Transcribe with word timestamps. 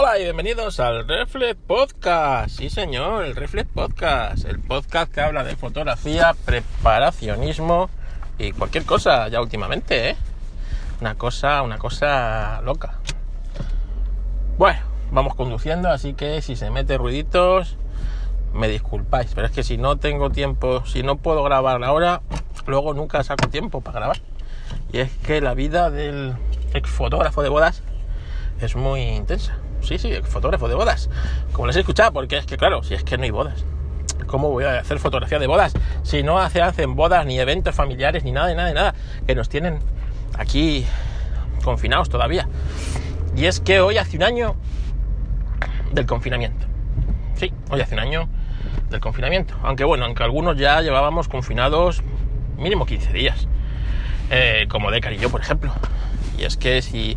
Hola 0.00 0.16
y 0.16 0.22
bienvenidos 0.22 0.78
al 0.78 1.08
Reflex 1.08 1.56
Podcast. 1.66 2.50
Sí, 2.50 2.70
señor, 2.70 3.24
el 3.24 3.34
Reflex 3.34 3.68
Podcast. 3.68 4.44
El 4.44 4.60
podcast 4.60 5.12
que 5.12 5.20
habla 5.20 5.42
de 5.42 5.56
fotografía, 5.56 6.36
preparacionismo 6.44 7.90
y 8.38 8.52
cualquier 8.52 8.84
cosa 8.84 9.26
ya 9.26 9.40
últimamente, 9.40 10.10
¿eh? 10.10 10.16
Una 11.00 11.16
cosa, 11.16 11.62
una 11.62 11.78
cosa 11.78 12.60
loca. 12.62 13.00
Bueno, 14.56 14.78
vamos 15.10 15.34
conduciendo, 15.34 15.88
así 15.88 16.14
que 16.14 16.42
si 16.42 16.54
se 16.54 16.70
mete 16.70 16.96
ruiditos, 16.96 17.76
me 18.54 18.68
disculpáis. 18.68 19.32
Pero 19.34 19.48
es 19.48 19.52
que 19.52 19.64
si 19.64 19.78
no 19.78 19.96
tengo 19.96 20.30
tiempo, 20.30 20.86
si 20.86 21.02
no 21.02 21.16
puedo 21.16 21.42
grabar 21.42 21.82
ahora, 21.82 22.22
luego 22.68 22.94
nunca 22.94 23.24
saco 23.24 23.48
tiempo 23.48 23.80
para 23.80 23.98
grabar. 23.98 24.20
Y 24.92 25.00
es 25.00 25.10
que 25.26 25.40
la 25.40 25.54
vida 25.54 25.90
del 25.90 26.36
ex 26.72 26.88
fotógrafo 26.88 27.42
de 27.42 27.48
bodas 27.48 27.82
es 28.60 28.76
muy 28.76 29.00
intensa. 29.00 29.58
Sí, 29.82 29.98
sí, 29.98 30.12
fotógrafo 30.22 30.68
de 30.68 30.74
bodas. 30.74 31.08
Como 31.52 31.66
les 31.66 31.76
he 31.76 31.80
escuchado, 31.80 32.12
porque 32.12 32.38
es 32.38 32.46
que, 32.46 32.56
claro, 32.56 32.82
si 32.82 32.94
es 32.94 33.04
que 33.04 33.16
no 33.16 33.24
hay 33.24 33.30
bodas. 33.30 33.64
¿Cómo 34.26 34.50
voy 34.50 34.64
a 34.64 34.78
hacer 34.78 34.98
fotografía 34.98 35.38
de 35.38 35.46
bodas? 35.46 35.72
Si 36.02 36.22
no 36.22 36.38
hace, 36.38 36.60
hacen 36.60 36.96
bodas, 36.96 37.24
ni 37.24 37.38
eventos 37.38 37.74
familiares, 37.74 38.24
ni 38.24 38.32
nada, 38.32 38.48
ni 38.48 38.54
nada, 38.54 38.68
ni 38.68 38.74
nada. 38.74 38.94
Que 39.26 39.34
nos 39.34 39.48
tienen 39.48 39.78
aquí 40.36 40.84
confinados 41.64 42.08
todavía. 42.08 42.48
Y 43.36 43.46
es 43.46 43.60
que 43.60 43.80
hoy 43.80 43.98
hace 43.98 44.16
un 44.16 44.24
año 44.24 44.56
del 45.92 46.06
confinamiento. 46.06 46.66
Sí, 47.34 47.52
hoy 47.70 47.80
hace 47.80 47.94
un 47.94 48.00
año 48.00 48.28
del 48.90 49.00
confinamiento. 49.00 49.54
Aunque 49.62 49.84
bueno, 49.84 50.04
aunque 50.04 50.22
algunos 50.22 50.56
ya 50.56 50.80
llevábamos 50.82 51.28
confinados 51.28 52.02
mínimo 52.56 52.86
15 52.86 53.12
días. 53.12 53.48
Eh, 54.30 54.66
como 54.68 54.90
Decar 54.90 55.12
y 55.12 55.18
yo, 55.18 55.30
por 55.30 55.40
ejemplo. 55.40 55.72
Y 56.36 56.44
es 56.44 56.56
que 56.56 56.82
si, 56.82 57.16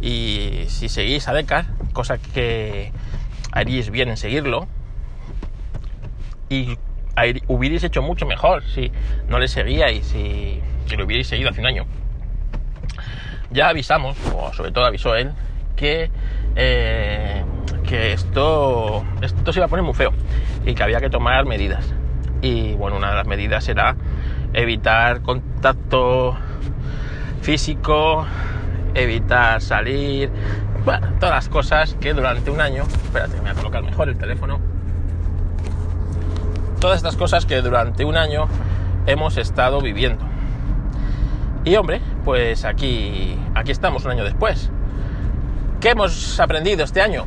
y 0.00 0.64
si 0.68 0.88
seguís 0.88 1.28
a 1.28 1.34
Decar, 1.34 1.66
cosa 1.96 2.18
que 2.18 2.92
haríais 3.52 3.90
bien 3.90 4.10
en 4.10 4.18
seguirlo, 4.18 4.68
y 6.50 6.76
hubierais 7.48 7.82
hecho 7.84 8.02
mucho 8.02 8.26
mejor 8.26 8.62
si 8.64 8.92
no 9.28 9.38
le 9.38 9.48
seguíais 9.48 10.14
y 10.14 10.60
si 10.86 10.96
lo 10.96 11.06
hubierais 11.06 11.26
seguido 11.26 11.48
hace 11.48 11.60
un 11.60 11.66
año. 11.66 11.86
Ya 13.50 13.70
avisamos, 13.70 14.18
o 14.34 14.52
sobre 14.52 14.72
todo 14.72 14.84
avisó 14.84 15.16
él, 15.16 15.32
que, 15.74 16.10
eh, 16.54 17.42
que 17.88 18.12
esto, 18.12 19.02
esto 19.22 19.52
se 19.52 19.60
iba 19.60 19.66
a 19.66 19.68
poner 19.68 19.84
muy 19.84 19.94
feo 19.94 20.12
y 20.66 20.74
que 20.74 20.82
había 20.82 21.00
que 21.00 21.08
tomar 21.08 21.46
medidas. 21.46 21.94
Y 22.42 22.74
bueno, 22.74 22.98
una 22.98 23.08
de 23.08 23.16
las 23.16 23.26
medidas 23.26 23.66
era 23.70 23.96
evitar 24.52 25.22
contacto 25.22 26.36
físico, 27.40 28.26
evitar 28.94 29.62
salir, 29.62 30.30
bueno, 30.86 31.08
todas 31.18 31.34
las 31.34 31.48
cosas 31.48 31.96
que 32.00 32.14
durante 32.14 32.48
un 32.48 32.60
año, 32.60 32.84
espérate, 32.84 33.34
me 33.38 33.40
voy 33.40 33.50
a 33.50 33.54
colocar 33.54 33.82
mejor 33.82 34.08
el 34.08 34.16
teléfono, 34.16 34.60
todas 36.78 36.98
estas 36.98 37.16
cosas 37.16 37.44
que 37.44 37.60
durante 37.60 38.04
un 38.04 38.16
año 38.16 38.46
hemos 39.06 39.36
estado 39.36 39.80
viviendo. 39.80 40.24
Y 41.64 41.74
hombre, 41.74 42.00
pues 42.24 42.64
aquí, 42.64 43.36
aquí 43.56 43.72
estamos 43.72 44.04
un 44.04 44.12
año 44.12 44.22
después. 44.22 44.70
¿Qué 45.80 45.90
hemos 45.90 46.38
aprendido 46.38 46.84
este 46.84 47.02
año? 47.02 47.26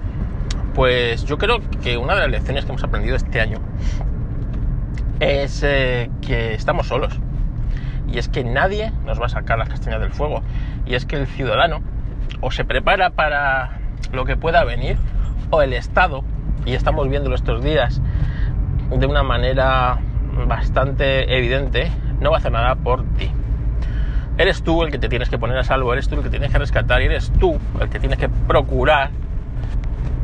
Pues 0.74 1.26
yo 1.26 1.38
creo 1.38 1.60
que 1.84 1.98
una 1.98 2.16
de 2.16 2.22
las 2.22 2.30
lecciones 2.30 2.64
que 2.64 2.72
hemos 2.72 2.84
aprendido 2.86 3.18
este 3.18 3.42
año 3.42 3.58
es 5.20 5.64
eh, 5.64 6.10
que 6.22 6.54
estamos 6.54 6.88
solos. 6.88 7.20
Y 8.08 8.20
es 8.20 8.30
que 8.30 8.46
nadie 8.46 8.94
nos 9.06 9.20
va 9.20 9.26
a 9.26 9.30
sacar 9.30 9.60
las 9.60 9.68
castañas 9.68 10.00
del 10.00 10.14
fuego. 10.14 10.44
Y 10.86 10.96
es 10.96 11.06
que 11.06 11.18
el 11.18 11.28
ciudadano 11.28 11.82
o 12.42 12.52
se 12.52 12.66
prepara 12.66 13.12
para 13.12 13.80
lo 14.12 14.26
que 14.26 14.38
pueda 14.38 14.64
venir, 14.64 14.98
o 15.50 15.62
el 15.62 15.74
Estado, 15.74 16.24
y 16.66 16.74
estamos 16.74 17.10
viéndolo 17.10 17.36
estos 17.36 17.64
días 17.64 18.02
de 18.90 19.06
una 19.06 19.24
manera 19.24 20.00
bastante 20.48 21.36
evidente, 21.38 21.92
no 22.20 22.32
va 22.32 22.38
a 22.38 22.40
hacer 22.40 22.52
nada 22.52 22.76
por 22.76 23.04
ti. 23.16 23.32
Eres 24.38 24.64
tú 24.64 24.84
el 24.84 24.92
que 24.92 25.00
te 25.00 25.10
tienes 25.10 25.30
que 25.30 25.38
poner 25.38 25.58
a 25.58 25.64
salvo, 25.64 25.92
eres 25.92 26.08
tú 26.08 26.16
el 26.16 26.24
que 26.24 26.30
tienes 26.30 26.52
que 26.52 26.58
rescatar 26.58 27.02
y 27.02 27.06
eres 27.06 27.32
tú 27.40 27.60
el 27.80 27.90
que 27.90 28.00
tienes 28.00 28.18
que 28.18 28.30
procurar 28.30 29.10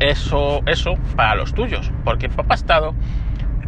eso, 0.00 0.62
eso 0.66 0.94
para 1.16 1.34
los 1.34 1.54
tuyos, 1.54 1.90
porque 2.04 2.28
papá 2.28 2.54
Estado 2.54 2.94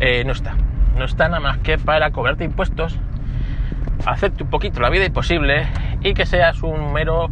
eh, 0.01 0.25
no 0.25 0.33
está, 0.33 0.55
no 0.97 1.05
está 1.05 1.29
nada 1.29 1.41
más 1.41 1.59
que 1.59 1.79
para 1.79 2.11
cobrarte 2.13 2.45
impuestos 2.45 2.99
hacerte 4.07 4.43
un 4.43 4.51
poquito 4.51 4.81
la 4.81 4.91
vida 4.91 5.05
imposible 5.05 5.67
y 6.03 6.15
que 6.15 6.27
seas 6.27 6.63
un 6.63 6.93
mero 6.93 7.31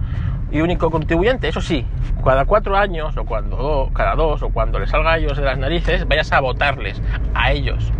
y 0.50 0.60
único 0.60 0.90
contribuyente. 0.90 1.48
Eso 1.48 1.60
sí, 1.60 1.84
cada 2.24 2.44
cuatro 2.44 2.76
años 2.76 3.16
o 3.16 3.24
cuando 3.24 3.90
cada 3.94 4.14
dos 4.14 4.42
o 4.42 4.50
cuando 4.50 4.78
les 4.78 4.90
salga 4.90 5.12
a 5.12 5.18
ellos 5.18 5.36
de 5.36 5.44
las 5.44 5.58
narices, 5.58 6.06
vayas 6.06 6.32
a 6.32 6.40
votarles 6.40 7.00
a 7.34 7.52
ellos. 7.52 7.92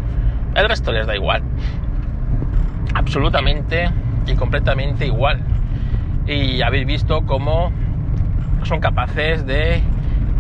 El 0.55 0.69
resto 0.69 0.93
les 0.93 1.07
da 1.07 1.15
igual. 1.15 1.43
Absolutamente 2.95 3.91
y 4.27 4.35
completamente 4.35 5.07
igual. 5.07 5.41
Y 6.27 6.63
habéis 6.63 6.87
visto 6.87 7.23
cómo 7.27 7.73
son 8.65 8.81
capaces 8.81 9.47
de 9.47 9.83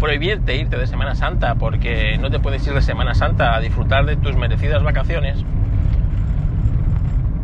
prohibirte 0.01 0.57
irte 0.57 0.77
de 0.77 0.87
Semana 0.87 1.15
Santa 1.15 1.55
porque 1.55 2.19
no 2.19 2.31
te 2.31 2.39
puedes 2.39 2.67
ir 2.67 2.75
de 2.75 2.83
Semana 2.83 3.15
Santa 3.15 3.55
a 3.55 3.61
disfrutar 3.61 4.05
de 4.05 4.17
tus 4.17 4.37
merecidas 4.37 4.83
vacaciones 4.83 5.45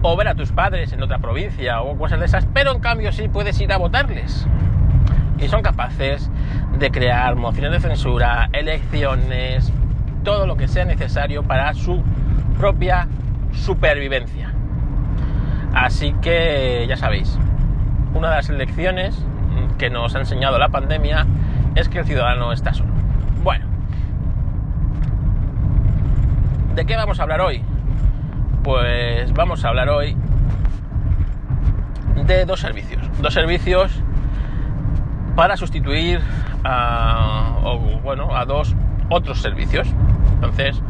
o 0.03 0.17
ver 0.17 0.29
a 0.29 0.35
tus 0.35 0.53
padres 0.53 0.93
en 0.93 1.03
otra 1.03 1.19
provincia 1.19 1.81
o 1.81 1.97
cosas 1.97 2.19
de 2.19 2.27
esas, 2.27 2.47
pero 2.53 2.73
en 2.73 2.81
cambio 2.81 3.13
sí 3.13 3.29
puedes 3.29 3.61
ir 3.61 3.73
a 3.73 3.79
votarles. 3.79 4.47
Y 5.39 5.49
son 5.49 5.63
capaces 5.63 6.31
de 6.79 6.91
crear 6.91 7.37
mociones 7.37 7.73
de 7.73 7.81
censura, 7.81 8.49
elecciones, 8.53 9.73
todo 10.25 10.47
lo 10.47 10.57
que 10.57 10.69
sea 10.69 10.85
necesario 10.85 11.43
para 11.43 11.73
su 11.75 12.03
propia 12.59 13.09
supervivencia. 13.53 14.53
Así 15.75 16.15
que 16.21 16.85
ya 16.89 16.97
sabéis, 16.97 17.39
una 18.15 18.31
de 18.31 18.37
las 18.37 18.49
lecciones 18.51 19.25
que 19.79 19.91
nos 19.91 20.15
ha 20.15 20.19
enseñado 20.19 20.59
la 20.59 20.69
pandemia 20.69 21.27
es 21.75 21.89
que 21.89 22.01
el 22.01 22.05
ciudadano 22.05 22.53
está 22.53 22.75
solo. 22.75 22.93
Bueno, 23.43 23.67
¿de 26.75 26.85
qué 26.85 26.97
vamos 26.97 27.19
a 27.19 27.23
hablar 27.23 27.41
hoy? 27.41 27.65
Pues 28.63 29.33
vamos 29.33 29.65
a 29.65 29.71
hablar 29.71 29.89
hoy 29.89 30.17
de 32.27 32.45
dos 32.45 32.61
servicios. 32.61 33.03
Dos 33.21 33.35
servicios 33.35 33.91
para 35.35 35.57
sustituir 35.57 36.21
a, 36.63 37.57
bueno, 38.05 38.37
a 38.37 38.45
dos 38.45 38.77
otros 39.09 39.43
servicios. 39.43 39.89
Entonces, 40.35 40.81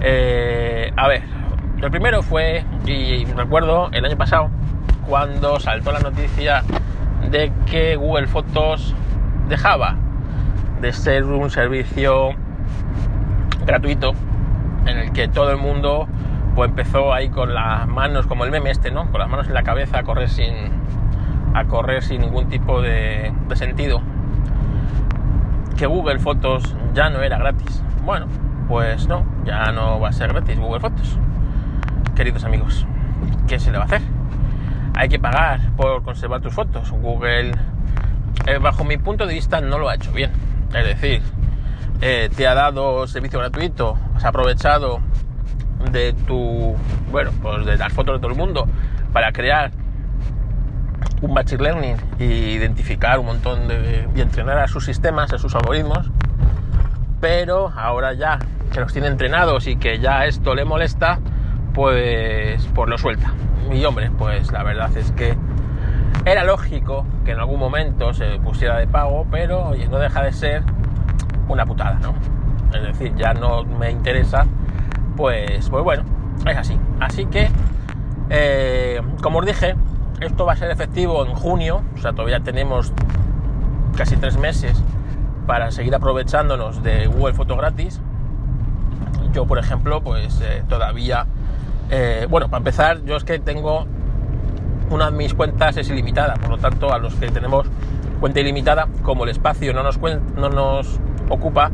eh, 0.00 0.92
a 0.96 1.08
ver, 1.08 1.24
el 1.80 1.90
primero 1.90 2.22
fue, 2.22 2.64
y 2.86 3.24
recuerdo 3.24 3.88
el 3.92 4.04
año 4.04 4.16
pasado, 4.16 4.50
cuando 5.08 5.58
saltó 5.58 5.90
la 5.90 6.00
noticia 6.00 6.62
de 7.32 7.52
que 7.66 7.96
Google 7.96 8.28
Fotos 8.28 8.94
dejaba 9.48 9.96
de 10.80 10.92
ser 10.92 11.24
un 11.24 11.50
servicio 11.50 12.30
gratuito 13.66 14.12
en 14.86 14.98
el 14.98 15.12
que 15.12 15.26
todo 15.26 15.50
el 15.50 15.58
mundo 15.58 16.06
pues 16.54 16.70
empezó 16.70 17.12
ahí 17.12 17.28
con 17.30 17.54
las 17.54 17.86
manos, 17.88 18.26
como 18.26 18.44
el 18.44 18.50
meme 18.50 18.70
este, 18.70 18.90
¿no? 18.90 19.10
Con 19.10 19.20
las 19.20 19.28
manos 19.28 19.46
en 19.46 19.54
la 19.54 19.62
cabeza 19.62 19.98
a 19.98 20.02
correr 20.02 20.28
sin, 20.28 20.54
a 21.54 21.64
correr 21.64 22.02
sin 22.02 22.20
ningún 22.20 22.48
tipo 22.48 22.80
de, 22.82 23.32
sentido. 23.54 24.02
Que 25.76 25.86
Google 25.86 26.18
Fotos 26.18 26.76
ya 26.94 27.10
no 27.10 27.22
era 27.22 27.38
gratis. 27.38 27.82
Bueno, 28.04 28.26
pues 28.68 29.06
no, 29.08 29.24
ya 29.44 29.72
no 29.72 29.98
va 30.00 30.08
a 30.08 30.12
ser 30.12 30.32
gratis 30.32 30.58
Google 30.58 30.80
Fotos. 30.80 31.18
Queridos 32.14 32.44
amigos, 32.44 32.86
¿qué 33.48 33.58
se 33.58 33.70
le 33.70 33.78
va 33.78 33.84
a 33.84 33.86
hacer? 33.86 34.02
Hay 34.94 35.08
que 35.08 35.18
pagar 35.18 35.60
por 35.76 36.02
conservar 36.02 36.42
tus 36.42 36.52
fotos. 36.52 36.90
Google, 36.90 37.52
eh, 38.46 38.58
bajo 38.60 38.84
mi 38.84 38.98
punto 38.98 39.26
de 39.26 39.34
vista, 39.34 39.62
no 39.62 39.78
lo 39.78 39.88
ha 39.88 39.94
hecho 39.94 40.12
bien. 40.12 40.30
Es 40.74 40.84
decir, 40.84 41.22
eh, 42.02 42.28
te 42.36 42.46
ha 42.46 42.54
dado 42.54 43.06
servicio 43.06 43.38
gratuito, 43.38 43.96
has 44.14 44.24
aprovechado 44.24 45.00
de 45.90 46.12
tu, 46.26 46.74
bueno, 47.10 47.30
pues 47.42 47.66
de 47.66 47.76
las 47.76 47.92
fotos 47.92 48.16
de 48.16 48.20
todo 48.20 48.30
el 48.30 48.38
mundo 48.38 48.66
para 49.12 49.32
crear 49.32 49.72
un 51.20 51.32
machine 51.32 51.62
learning 51.62 51.96
e 52.18 52.24
identificar 52.24 53.18
un 53.18 53.26
montón 53.26 53.68
de 53.68 54.08
y 54.14 54.20
entrenar 54.20 54.58
a 54.58 54.68
sus 54.68 54.84
sistemas, 54.84 55.32
a 55.32 55.38
sus 55.38 55.54
algoritmos, 55.54 56.10
pero 57.20 57.72
ahora 57.76 58.12
ya 58.12 58.38
que 58.72 58.80
los 58.80 58.92
tiene 58.92 59.08
entrenados 59.08 59.66
y 59.66 59.76
que 59.76 59.98
ya 59.98 60.26
esto 60.26 60.54
le 60.54 60.64
molesta, 60.64 61.20
pues, 61.74 62.66
pues 62.74 62.88
lo 62.88 62.98
suelta. 62.98 63.32
Y 63.70 63.84
hombre, 63.84 64.10
pues 64.18 64.50
la 64.50 64.62
verdad 64.62 64.90
es 64.96 65.12
que 65.12 65.36
era 66.24 66.44
lógico 66.44 67.06
que 67.24 67.32
en 67.32 67.38
algún 67.38 67.58
momento 67.58 68.12
se 68.14 68.38
pusiera 68.38 68.78
de 68.78 68.86
pago, 68.86 69.26
pero 69.30 69.68
oye, 69.68 69.88
no 69.88 69.98
deja 69.98 70.22
de 70.22 70.32
ser 70.32 70.62
una 71.48 71.66
putada, 71.66 71.98
¿no? 72.00 72.14
Es 72.76 72.82
decir, 72.82 73.14
ya 73.16 73.34
no 73.34 73.64
me 73.64 73.90
interesa 73.90 74.46
pues, 75.22 75.68
pues 75.70 75.84
bueno, 75.84 76.02
es 76.44 76.56
así. 76.56 76.76
Así 76.98 77.26
que, 77.26 77.48
eh, 78.28 79.00
como 79.22 79.38
os 79.38 79.46
dije, 79.46 79.76
esto 80.20 80.44
va 80.44 80.54
a 80.54 80.56
ser 80.56 80.68
efectivo 80.72 81.24
en 81.24 81.32
junio, 81.32 81.84
o 81.94 81.98
sea, 81.98 82.10
todavía 82.10 82.40
tenemos 82.40 82.92
casi 83.96 84.16
tres 84.16 84.36
meses 84.36 84.82
para 85.46 85.70
seguir 85.70 85.94
aprovechándonos 85.94 86.82
de 86.82 87.06
Google 87.06 87.34
Foto 87.34 87.56
gratis. 87.56 88.00
Yo, 89.32 89.46
por 89.46 89.60
ejemplo, 89.60 90.02
pues 90.02 90.40
eh, 90.40 90.64
todavía, 90.68 91.26
eh, 91.88 92.26
bueno, 92.28 92.48
para 92.48 92.58
empezar, 92.58 93.04
yo 93.04 93.16
es 93.16 93.22
que 93.22 93.38
tengo 93.38 93.86
una 94.90 95.08
de 95.12 95.16
mis 95.16 95.34
cuentas 95.34 95.76
es 95.76 95.88
ilimitada, 95.88 96.34
por 96.34 96.50
lo 96.50 96.58
tanto, 96.58 96.92
a 96.92 96.98
los 96.98 97.14
que 97.14 97.30
tenemos 97.30 97.68
cuenta 98.18 98.40
ilimitada, 98.40 98.88
como 99.04 99.22
el 99.22 99.30
espacio 99.30 99.72
no 99.72 99.84
nos, 99.84 100.00
no 100.00 100.48
nos 100.48 100.98
ocupa, 101.28 101.70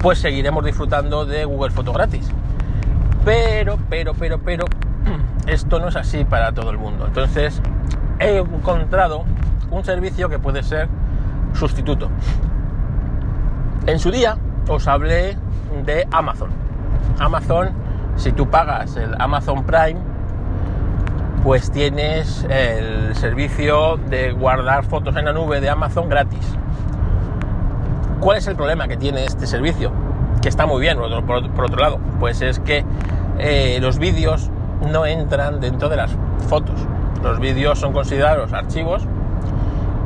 pues 0.00 0.18
seguiremos 0.18 0.64
disfrutando 0.64 1.26
de 1.26 1.44
Google 1.44 1.72
Foto 1.72 1.92
gratis. 1.92 2.32
Pero, 3.26 3.76
pero, 3.90 4.14
pero, 4.14 4.38
pero, 4.38 4.64
esto 5.48 5.80
no 5.80 5.88
es 5.88 5.96
así 5.96 6.24
para 6.24 6.52
todo 6.52 6.70
el 6.70 6.78
mundo. 6.78 7.06
Entonces, 7.06 7.60
he 8.20 8.38
encontrado 8.38 9.24
un 9.68 9.84
servicio 9.84 10.28
que 10.28 10.38
puede 10.38 10.62
ser 10.62 10.88
sustituto. 11.52 12.08
En 13.86 13.98
su 13.98 14.12
día 14.12 14.38
os 14.68 14.86
hablé 14.86 15.36
de 15.84 16.06
Amazon. 16.12 16.50
Amazon, 17.18 17.70
si 18.14 18.30
tú 18.30 18.48
pagas 18.48 18.96
el 18.96 19.12
Amazon 19.18 19.64
Prime, 19.64 20.00
pues 21.42 21.72
tienes 21.72 22.46
el 22.48 23.16
servicio 23.16 23.96
de 24.08 24.30
guardar 24.30 24.84
fotos 24.84 25.16
en 25.16 25.24
la 25.24 25.32
nube 25.32 25.60
de 25.60 25.68
Amazon 25.68 26.08
gratis. 26.08 26.46
¿Cuál 28.20 28.38
es 28.38 28.46
el 28.46 28.54
problema 28.54 28.86
que 28.86 28.96
tiene 28.96 29.24
este 29.24 29.48
servicio? 29.48 29.90
Que 30.42 30.48
está 30.48 30.64
muy 30.64 30.80
bien, 30.80 30.96
por 30.98 31.64
otro, 31.64 31.76
lado, 31.76 31.98
pues 32.20 32.40
es 32.40 32.60
que 32.60 32.84
eh, 33.38 33.78
los 33.80 33.98
vídeos 33.98 34.50
no 34.90 35.06
entran 35.06 35.60
dentro 35.60 35.88
de 35.88 35.96
las 35.96 36.10
fotos. 36.48 36.76
Los 37.22 37.40
vídeos 37.40 37.78
son 37.78 37.92
considerados 37.92 38.52
archivos 38.52 39.02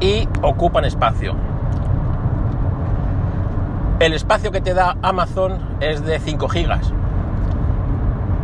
y 0.00 0.28
ocupan 0.42 0.84
espacio. 0.84 1.34
El 4.00 4.14
espacio 4.14 4.50
que 4.50 4.60
te 4.60 4.72
da 4.72 4.96
Amazon 5.02 5.58
es 5.80 6.04
de 6.04 6.18
5 6.18 6.48
gigas. 6.48 6.92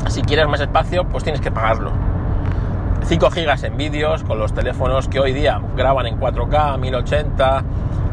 Si 0.09 0.23
quieres 0.23 0.47
más 0.49 0.61
espacio, 0.61 1.05
pues 1.05 1.25
tienes 1.25 1.41
que 1.41 1.51
pagarlo. 1.51 1.93
5 3.05 3.31
gigas 3.31 3.63
en 3.63 3.77
vídeos 3.77 4.23
con 4.25 4.39
los 4.39 4.53
teléfonos 4.53 5.09
que 5.09 5.21
hoy 5.21 5.33
día 5.33 5.61
graban 5.77 6.07
en 6.07 6.21
4K, 6.21 6.79
1080, 6.79 7.65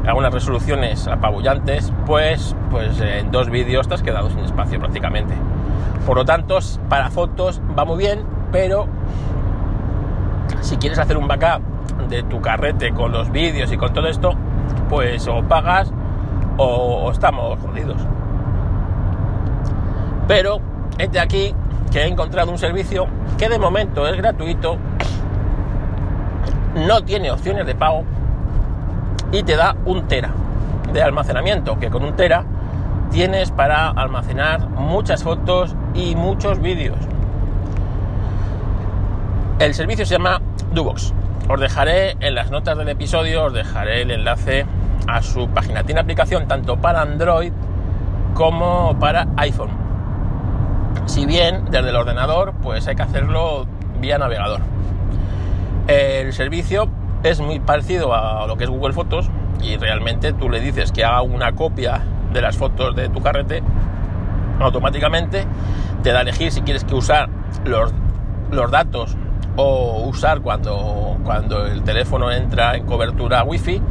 algunas 0.05 0.33
resoluciones 0.33 1.07
apabullantes, 1.07 1.91
pues, 2.05 2.55
pues 2.69 2.99
en 3.01 3.31
dos 3.31 3.49
vídeos 3.49 3.87
te 3.87 3.95
has 3.95 4.03
quedado 4.03 4.29
sin 4.29 4.39
espacio 4.39 4.79
prácticamente. 4.79 5.33
Por 6.05 6.17
lo 6.17 6.25
tanto, 6.25 6.59
para 6.89 7.09
fotos 7.09 7.61
va 7.77 7.85
muy 7.85 7.97
bien, 7.97 8.25
pero 8.51 8.87
si 10.61 10.77
quieres 10.77 10.99
hacer 10.99 11.17
un 11.17 11.27
backup 11.27 11.61
de 12.09 12.23
tu 12.23 12.41
carrete 12.41 12.91
con 12.93 13.11
los 13.11 13.31
vídeos 13.31 13.71
y 13.71 13.77
con 13.77 13.93
todo 13.93 14.07
esto, 14.07 14.31
pues 14.89 15.27
o 15.27 15.41
pagas 15.43 15.91
o, 16.57 17.09
estamos 17.11 17.59
jodidos. 17.59 18.01
Pero 20.27 20.59
este 20.97 21.19
aquí 21.19 21.53
que 21.91 22.01
he 22.01 22.07
encontrado 22.07 22.51
un 22.51 22.57
servicio 22.57 23.07
que 23.37 23.49
de 23.49 23.59
momento 23.59 24.07
es 24.07 24.17
gratuito, 24.17 24.77
no 26.75 27.01
tiene 27.03 27.31
opciones 27.31 27.65
de 27.65 27.75
pago 27.75 28.03
y 29.31 29.43
te 29.43 29.55
da 29.55 29.75
un 29.85 30.07
tera 30.07 30.31
de 30.91 31.01
almacenamiento, 31.01 31.79
que 31.79 31.89
con 31.89 32.03
un 32.03 32.15
tera 32.15 32.43
tienes 33.13 33.51
para 33.51 33.89
almacenar 33.89 34.69
muchas 34.69 35.23
fotos 35.23 35.75
y 35.93 36.15
muchos 36.15 36.59
vídeos. 36.59 36.97
El 39.59 39.75
servicio 39.75 40.03
se 40.03 40.15
llama 40.15 40.41
Dubox. 40.73 41.13
Os 41.47 41.59
dejaré 41.59 42.17
en 42.21 42.33
las 42.33 42.49
notas 42.49 42.75
del 42.75 42.89
episodio, 42.89 43.45
os 43.45 43.53
dejaré 43.53 44.01
el 44.01 44.09
enlace 44.09 44.65
a 45.07 45.21
su 45.21 45.47
página. 45.49 45.83
Tiene 45.83 46.01
aplicación 46.01 46.47
tanto 46.47 46.77
para 46.77 47.01
Android 47.01 47.53
como 48.33 48.97
para 48.99 49.27
iPhone. 49.37 49.69
Si 51.05 51.27
bien 51.27 51.65
desde 51.69 51.89
el 51.89 51.95
ordenador, 51.95 52.53
pues 52.63 52.87
hay 52.87 52.95
que 52.95 53.03
hacerlo 53.03 53.67
vía 53.99 54.17
navegador. 54.17 54.61
El 55.85 56.33
servicio 56.33 56.89
es 57.21 57.39
muy 57.39 57.59
parecido 57.59 58.15
a 58.15 58.47
lo 58.47 58.57
que 58.57 58.63
es 58.63 58.71
Google 58.71 58.93
Fotos 58.93 59.29
y 59.61 59.77
realmente 59.77 60.33
tú 60.33 60.49
le 60.49 60.59
dices 60.59 60.91
que 60.91 61.05
haga 61.05 61.21
una 61.21 61.51
copia 61.51 62.01
de 62.33 62.41
las 62.41 62.57
fotos 62.57 62.95
de 62.95 63.09
tu 63.09 63.21
carrete, 63.21 63.63
automáticamente 64.59 65.45
te 66.01 66.11
da 66.11 66.19
a 66.19 66.21
elegir 66.23 66.51
si 66.51 66.61
quieres 66.61 66.83
que 66.83 66.95
usar 66.95 67.29
los, 67.65 67.93
los 68.51 68.71
datos 68.71 69.15
o 69.55 70.03
usar 70.07 70.41
cuando, 70.41 71.17
cuando 71.23 71.65
el 71.65 71.83
teléfono 71.83 72.31
entra 72.31 72.75
en 72.75 72.85
cobertura 72.85 73.43
wifi 73.43 73.81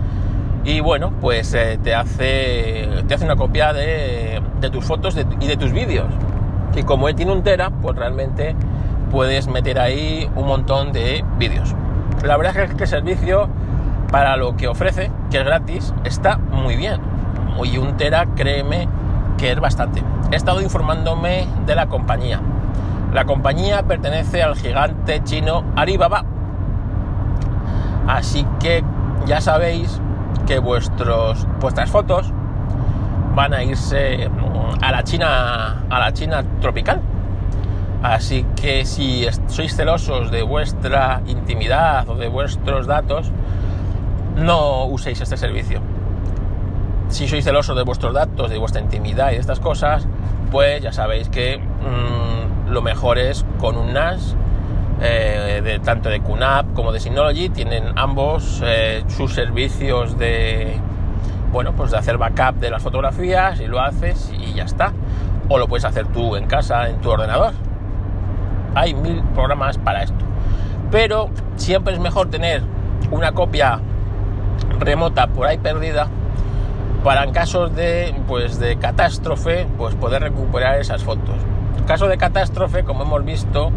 y 0.65 0.81
bueno 0.81 1.13
pues 1.21 1.55
eh, 1.55 1.79
te 1.83 1.95
hace 1.95 2.89
te 3.07 3.15
hace 3.15 3.25
una 3.25 3.37
copia 3.37 3.73
de, 3.73 4.43
tus 4.73 4.85
fotos 4.85 5.17
y 5.41 5.47
de 5.47 5.57
tus 5.57 5.73
vídeos. 5.73 6.07
Y 6.75 6.85
como 6.85 7.09
él 7.09 7.15
tiene 7.15 7.33
un 7.33 7.43
tera 7.43 7.71
pues 7.71 7.97
realmente 7.97 8.55
puedes 9.11 9.49
meter 9.49 9.79
ahí 9.79 10.31
un 10.37 10.47
montón 10.47 10.93
de 10.93 11.25
vídeos. 11.39 11.75
La 12.25 12.37
verdad 12.37 12.57
es 12.57 12.75
que 12.75 12.85
el 12.85 12.89
servicio 12.89 13.49
para 14.11 14.37
lo 14.37 14.57
que 14.57 14.69
ofrece 14.69 15.11
que 15.31 15.39
es 15.39 15.45
gratis 15.45 15.95
está 16.05 16.39
muy 16.39 16.77
bien 16.77 17.12
y 17.65 17.79
un 17.79 17.97
tera 17.97 18.27
créeme 18.35 18.89
que 19.39 19.53
es 19.53 19.61
bastante 19.61 20.03
he 20.31 20.37
estado 20.37 20.61
informándome 20.61 21.47
de 21.67 21.75
la 21.75 21.87
compañía 21.87 22.41
la 23.13 23.27
compañía 23.27 23.83
pertenece 23.83 24.43
al 24.43 24.57
gigante 24.57 25.23
chino 25.23 25.65
Alibaba. 25.77 26.25
Así 28.09 28.47
que 28.59 28.83
ya 29.27 29.43
sabéis 29.43 30.01
que 30.47 30.59
vuestros, 30.59 31.47
vuestras 31.61 31.91
fotos 31.91 32.33
van 33.35 33.53
a 33.53 33.63
irse 33.63 34.31
a 34.81 34.91
la 34.91 35.05
China, 35.05 35.85
a 35.91 35.99
la 35.99 36.13
China 36.15 36.43
tropical. 36.63 37.03
Así 38.03 38.47
que 38.57 38.87
si 38.87 39.27
sois 39.47 39.77
celosos 39.77 40.31
de 40.31 40.43
vuestra 40.43 41.21
intimidad 41.27 42.09
o 42.09 42.17
de 42.17 42.29
vuestros 42.29 42.87
datos, 42.87 43.31
no 44.37 44.87
uséis 44.87 45.21
este 45.21 45.37
servicio. 45.37 45.83
Si 47.13 47.29
sois 47.29 47.45
celosos 47.45 47.77
de 47.77 47.83
vuestros 47.83 48.15
datos, 48.15 48.49
de 48.49 48.57
vuestra 48.57 48.81
intimidad 48.81 49.33
y 49.33 49.35
de 49.35 49.41
estas 49.41 49.61
cosas, 49.61 50.09
pues 50.51 50.83
ya 50.83 50.93
sabéis 50.93 51.29
que 51.29 51.59
mm, 51.59 52.71
lo 52.71 52.81
mejor 52.81 53.19
es 53.19 53.45
con 53.59 53.77
un 53.77 53.93
NAS, 53.93 54.35
eh, 55.03 55.79
tanto 55.85 56.09
de 56.09 56.21
QNAP 56.21 56.73
como 56.73 56.91
de 56.91 57.01
Synology, 57.01 57.51
tienen 57.51 57.93
ambos 57.97 58.63
eh, 58.65 59.05
sus 59.09 59.35
servicios 59.35 60.17
de, 60.17 60.81
bueno, 61.53 61.75
pues 61.77 61.91
de 61.91 61.99
hacer 61.99 62.17
backup 62.17 62.59
de 62.61 62.71
las 62.71 62.83
fotografías 62.83 63.61
y 63.61 63.67
lo 63.67 63.79
haces 63.79 64.33
y 64.35 64.55
ya 64.55 64.65
está. 64.65 64.95
O 65.51 65.59
lo 65.59 65.69
puedes 65.69 65.85
hacer 65.85 66.07
tú 66.07 66.35
en 66.37 66.47
casa, 66.47 66.89
en 66.89 67.03
tu 67.03 67.11
ordenador. 67.11 67.53
Hay 68.75 68.95
mil 68.95 69.23
programas 69.35 69.77
para 69.77 70.03
esto. 70.03 70.25
Pero 70.91 71.29
siempre 71.57 71.93
es 71.93 72.01
mejor 72.01 72.31
tener 72.31 72.63
una 73.11 73.33
copia 73.33 73.81
remota 74.81 75.27
por 75.27 75.47
ahí 75.47 75.59
perdida 75.59 76.09
para 77.05 77.25
en 77.25 77.33
casos 77.33 77.75
de, 77.75 78.15
pues, 78.29 78.59
de 78.59 78.77
catástrofe, 78.77 79.67
pues 79.77 79.95
poder 79.95 80.23
recuperar 80.23 80.81
esas 80.81 81.03
fotos. 81.03 81.35
Caso 81.87 82.07
de 82.07 82.17
catástrofe, 82.17 82.85
como 82.85 83.03
hemos 83.03 83.25
visto 83.25 83.71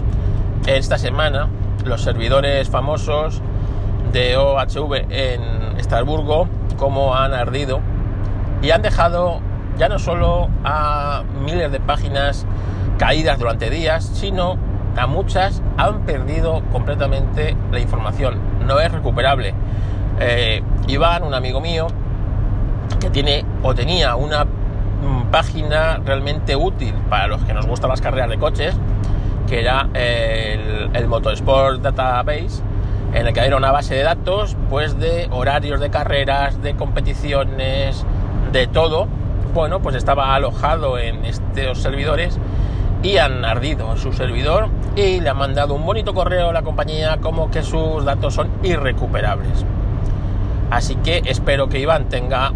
esta 0.67 0.98
semana, 0.98 1.50
los 1.86 2.01
servidores 2.01 2.70
famosos 2.70 3.41
de 4.12 4.38
OHV 4.38 5.05
en 5.10 5.77
Estrasburgo, 5.77 6.48
como 6.77 7.15
han 7.15 7.34
ardido 7.34 7.79
y 8.62 8.72
han 8.72 8.82
dejado 8.82 9.41
ya 9.77 9.89
no 9.89 10.00
solo 10.00 10.50
a 10.63 11.24
miles 11.44 11.72
de 11.72 11.79
páginas 11.79 12.46
caídas 12.98 13.39
durante 13.39 13.70
días, 13.70 14.05
sino 14.13 14.58
a 14.96 15.08
muchas 15.08 15.62
han 15.77 16.01
perdido 16.01 16.63
completamente 16.72 17.58
la 17.72 17.79
información. 17.79 18.39
No 18.65 18.79
es 18.79 18.91
recuperable. 18.91 19.53
Eh, 20.20 20.63
Iván, 20.88 21.24
un 21.24 21.34
amigo 21.34 21.60
mío, 21.60 21.88
que 22.99 23.09
tiene 23.09 23.45
o 23.63 23.73
tenía 23.73 24.15
una 24.15 24.45
página 25.31 25.97
realmente 25.97 26.55
útil 26.55 26.93
para 27.09 27.27
los 27.27 27.43
que 27.43 27.53
nos 27.53 27.65
gustan 27.65 27.89
las 27.89 28.01
carreras 28.01 28.29
de 28.29 28.37
coches, 28.37 28.75
que 29.47 29.59
era 29.59 29.89
el, 29.93 31.07
Motorsport 31.07 31.81
Database, 31.81 32.61
en 33.13 33.27
el 33.27 33.33
que 33.33 33.41
era 33.41 33.57
una 33.57 33.71
base 33.71 33.95
de 33.95 34.03
datos 34.03 34.55
pues 34.69 34.97
de 34.99 35.27
horarios 35.31 35.79
de 35.79 35.89
carreras, 35.89 36.61
de 36.61 36.75
competiciones, 36.75 38.05
de 38.51 38.67
todo. 38.67 39.07
Bueno, 39.53 39.81
pues 39.81 39.95
estaba 39.95 40.35
alojado 40.35 40.97
en 40.97 41.23
estos 41.25 41.81
servidores 41.81 42.39
y 43.03 43.17
han 43.17 43.45
ardido 43.45 43.95
su 43.97 44.13
servidor 44.13 44.69
y 44.95 45.19
le 45.19 45.29
han 45.29 45.37
mandado 45.37 45.75
un 45.75 45.85
bonito 45.85 46.13
correo 46.13 46.49
a 46.49 46.53
la 46.53 46.63
compañía 46.63 47.17
como 47.21 47.51
que 47.51 47.61
sus 47.61 48.03
datos 48.03 48.33
son 48.33 48.49
irrecuperables. 48.63 49.65
Así 50.71 50.95
que 50.95 51.21
espero 51.25 51.69
que 51.69 51.79
Iván 51.79 52.09
tenga 52.09 52.51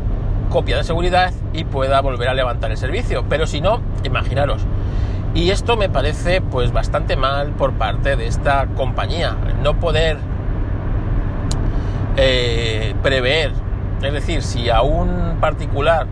copia 0.50 0.78
de 0.78 0.84
seguridad 0.84 1.34
y 1.54 1.64
pueda 1.64 2.02
volver 2.02 2.30
a 2.30 2.34
levantar 2.34 2.72
el 2.72 2.78
servicio. 2.78 3.26
Pero 3.30 3.48
si 3.48 3.62
no, 3.62 3.82
imaginaros. 4.04 4.66
Y 5.34 5.52
esto 5.52 5.78
me 5.78 5.90
parece 5.90 6.42
pues 6.42 6.74
bastante 6.74 7.16
mal 7.16 7.52
por 7.52 7.74
parte 7.74 8.16
de 8.16 8.28
esta 8.28 8.68
compañía. 8.76 9.36
No 9.62 9.80
poder 9.80 10.18
eh, 12.18 12.96
prever. 13.04 13.54
Es 14.02 14.14
decir, 14.14 14.42
si 14.42 14.70
a 14.70 14.82
un 14.82 15.38
particular 15.40 16.08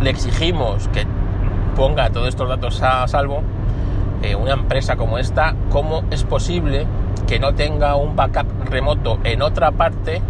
le 0.00 0.10
exigimos 0.10 0.88
que 0.88 1.06
ponga 1.76 2.10
todos 2.10 2.28
estos 2.28 2.48
datos 2.48 2.82
a 2.82 3.06
salvo, 3.08 3.42
eh, 4.22 4.34
una 4.34 4.52
empresa 4.52 4.96
como 4.96 5.18
esta, 5.18 5.54
¿cómo 5.70 6.02
es 6.10 6.24
posible 6.24 6.86
que 7.26 7.38
no 7.38 7.54
tenga 7.54 7.94
un 7.94 8.16
backup 8.16 8.46
remoto 8.64 9.18
en 9.22 9.42
otra 9.42 9.70
parte 9.70 10.22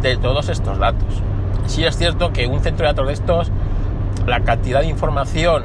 de 0.00 0.16
todos 0.16 0.48
estos 0.48 0.78
datos? 0.78 1.22
Sí 1.66 1.84
es 1.84 1.96
cierto 1.96 2.32
que 2.32 2.46
un 2.46 2.60
centro 2.60 2.86
de 2.86 2.92
datos 2.92 3.06
de 3.06 3.12
estos, 3.12 3.52
la 4.26 4.40
cantidad 4.40 4.80
de 4.80 4.86
información 4.86 5.64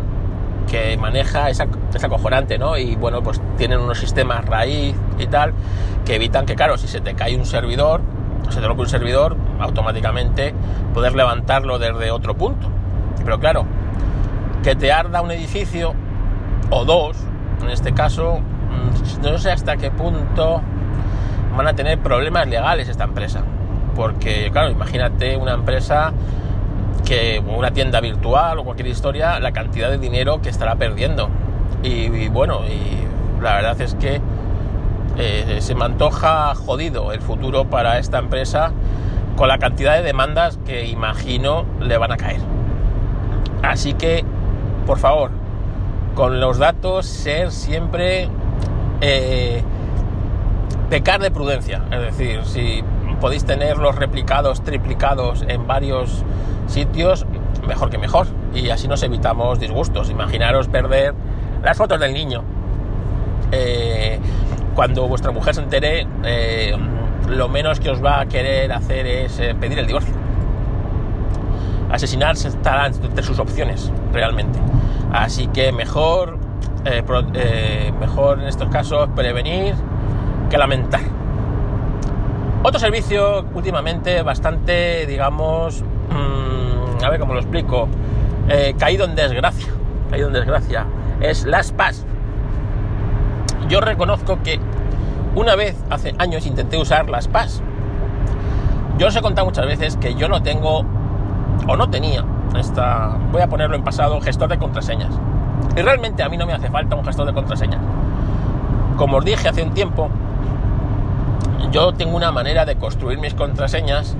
que 0.69 0.97
maneja 0.97 1.49
es, 1.49 1.59
acojonante, 1.59 2.57
¿no? 2.57 2.77
Y 2.77 2.95
bueno, 2.95 3.21
pues 3.21 3.41
tienen 3.57 3.79
unos 3.79 3.99
sistemas 3.99 4.45
raíz 4.45 4.95
y 5.19 5.27
tal 5.27 5.53
que 6.05 6.15
evitan 6.15 6.45
que, 6.45 6.55
claro, 6.55 6.77
si 6.77 6.87
se 6.87 7.01
te 7.01 7.13
cae 7.13 7.37
un 7.37 7.45
servidor, 7.45 8.01
se 8.49 8.59
te 8.59 8.67
rompe 8.67 8.83
un 8.83 8.89
servidor, 8.89 9.37
automáticamente 9.59 10.53
poder 10.93 11.15
levantarlo 11.15 11.79
desde 11.79 12.11
otro 12.11 12.35
punto. 12.35 12.67
Pero 13.23 13.39
claro, 13.39 13.65
que 14.63 14.75
te 14.75 14.91
arda 14.91 15.21
un 15.21 15.31
edificio 15.31 15.93
o 16.69 16.85
dos, 16.85 17.17
en 17.61 17.69
este 17.69 17.93
caso, 17.93 18.39
mm, 18.39 19.21
no 19.21 19.37
sé 19.37 19.51
hasta 19.51 19.77
qué 19.77 19.91
punto 19.91 20.61
van 21.55 21.67
a 21.67 21.73
tener 21.73 21.99
problemas 21.99 22.47
legales 22.47 22.89
esta 22.89 23.03
empresa. 23.03 23.43
Porque, 23.95 24.49
claro, 24.51 24.71
imagínate 24.71 25.37
una 25.37 25.53
empresa 25.53 26.13
que 27.05 27.43
una 27.45 27.71
tienda 27.71 27.99
virtual 27.99 28.59
o 28.59 28.63
cualquier 28.63 28.87
historia, 28.87 29.39
la 29.39 29.51
cantidad 29.51 29.89
de 29.89 29.97
dinero 29.97 30.41
que 30.41 30.49
estará 30.49 30.75
perdiendo. 30.75 31.29
Y, 31.83 32.29
bueno, 32.29 32.61
y 32.65 33.41
la 33.43 33.55
verdad 33.55 33.81
es 33.81 33.95
que 33.95 34.21
eh, 35.17 35.57
se 35.59 35.75
me 35.75 35.85
antoja 35.85 36.55
jodido 36.55 37.11
el 37.11 37.21
futuro 37.21 37.65
para 37.65 37.99
esta 37.99 38.19
empresa 38.19 38.71
con 39.35 39.47
la 39.47 39.57
cantidad 39.57 39.95
de 39.95 40.03
demandas 40.03 40.59
que 40.65 40.85
imagino 40.85 41.65
le 41.81 41.97
van 41.97 42.11
a 42.11 42.17
caer. 42.17 42.39
Así 43.61 43.93
que, 43.93 44.23
por 44.85 44.99
favor, 44.99 45.31
con 46.15 46.39
los 46.39 46.57
datos 46.57 47.05
ser 47.05 47.51
siempre 47.51 48.29
eh, 49.01 49.61
pecar 50.89 51.21
de 51.21 51.31
prudencia. 51.31 51.81
Es 51.91 52.01
decir, 52.01 52.41
si 52.45 52.83
podéis 53.23 53.45
tenerlos 53.45 53.95
replicados, 53.95 54.65
triplicados 54.65 55.45
en 55.47 55.65
varios 55.65 56.25
sitios, 56.67 57.25
mejor 57.65 57.89
que 57.89 57.97
mejor. 57.97 58.27
Y 58.53 58.69
así 58.69 58.89
nos 58.89 59.01
evitamos 59.01 59.61
disgustos. 59.61 60.09
Imaginaros 60.09 60.67
perder 60.67 61.13
las 61.63 61.77
fotos 61.77 62.01
del 62.01 62.13
niño. 62.13 62.43
Eh, 63.53 64.19
cuando 64.75 65.07
vuestra 65.07 65.31
mujer 65.31 65.55
se 65.55 65.61
entere, 65.61 66.05
eh, 66.25 66.75
lo 67.29 67.47
menos 67.47 67.79
que 67.79 67.91
os 67.91 68.03
va 68.03 68.19
a 68.19 68.25
querer 68.25 68.73
hacer 68.73 69.07
es 69.07 69.39
eh, 69.39 69.55
pedir 69.57 69.79
el 69.79 69.87
divorcio. 69.87 70.13
Asesinarse 71.91 72.49
estará 72.49 72.87
entre 72.87 73.23
sus 73.23 73.39
opciones, 73.39 73.89
realmente. 74.11 74.59
Así 75.13 75.47
que 75.47 75.71
mejor, 75.71 76.39
mejor 78.01 78.41
en 78.41 78.47
estos 78.49 78.67
casos 78.67 79.07
prevenir 79.15 79.75
que 80.49 80.57
lamentar. 80.57 81.22
Otro 82.63 82.79
servicio 82.79 83.45
últimamente 83.53 84.21
bastante, 84.23 85.05
digamos, 85.05 85.83
mmm, 85.83 87.03
a 87.03 87.09
ver 87.09 87.19
cómo 87.19 87.33
lo 87.33 87.41
explico, 87.41 87.87
caído 88.77 89.05
en 89.05 89.15
desgracia, 89.15 89.67
caído 90.09 90.27
en 90.27 90.33
desgracia, 90.33 90.85
es 91.21 91.45
las 91.45 91.71
PAS 91.71 92.05
yo 93.67 93.81
reconozco 93.81 94.39
que 94.43 94.59
una 95.35 95.55
vez 95.55 95.75
hace 95.89 96.13
años 96.19 96.45
intenté 96.45 96.77
usar 96.77 97.09
las 97.09 97.27
PAS. 97.27 97.61
Yo 98.97 99.07
os 99.07 99.15
he 99.15 99.21
contado 99.21 99.45
muchas 99.45 99.65
veces 99.65 99.97
que 99.97 100.13
yo 100.15 100.27
no 100.27 100.43
tengo 100.43 100.85
o 101.67 101.75
no 101.75 101.89
tenía 101.89 102.23
esta, 102.57 103.17
voy 103.31 103.41
a 103.41 103.47
ponerlo 103.47 103.75
en 103.75 103.83
pasado, 103.83 104.21
gestor 104.21 104.49
de 104.49 104.57
contraseñas. 104.59 105.11
Y 105.75 105.81
realmente 105.81 106.21
a 106.21 106.29
mí 106.29 106.37
no 106.37 106.45
me 106.45 106.53
hace 106.53 106.69
falta 106.69 106.95
un 106.95 107.03
gestor 107.03 107.25
de 107.25 107.33
contraseñas. 107.33 107.81
Como 108.97 109.17
os 109.17 109.25
dije 109.25 109.47
hace 109.49 109.63
un 109.63 109.73
tiempo, 109.73 110.09
yo 111.71 111.93
tengo 111.93 112.15
una 112.15 112.31
manera 112.31 112.65
de 112.65 112.75
construir 112.75 113.19
mis 113.19 113.33
contraseñas 113.33 114.15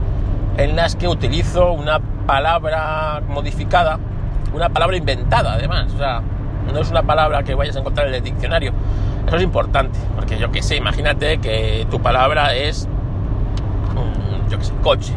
en 0.58 0.76
las 0.76 0.96
que 0.96 1.08
utilizo 1.08 1.72
una 1.72 2.00
palabra 2.00 3.22
modificada, 3.28 4.00
una 4.54 4.70
palabra 4.70 4.98
inventada 4.98 5.54
además. 5.54 5.92
O 5.94 5.98
sea, 5.98 6.22
no 6.72 6.80
es 6.80 6.90
una 6.90 7.04
palabra 7.04 7.44
que 7.44 7.56
vayas 7.56 7.76
a 7.76 7.80
encontrar 7.80 8.08
en 8.08 8.16
el 8.16 8.24
diccionario, 8.24 8.74
eso 9.28 9.38
es 9.38 9.44
importante, 9.44 9.98
porque 10.16 10.38
yo 10.38 10.52
que 10.52 10.62
sé, 10.62 10.76
imagínate 10.76 11.40
que 11.40 11.88
tu 11.90 12.02
palabra 12.02 12.56
es, 12.56 12.88
mm, 12.88 14.50
yo 14.50 14.58
que 14.58 14.66
sé, 14.66 14.74
coche. 14.82 15.14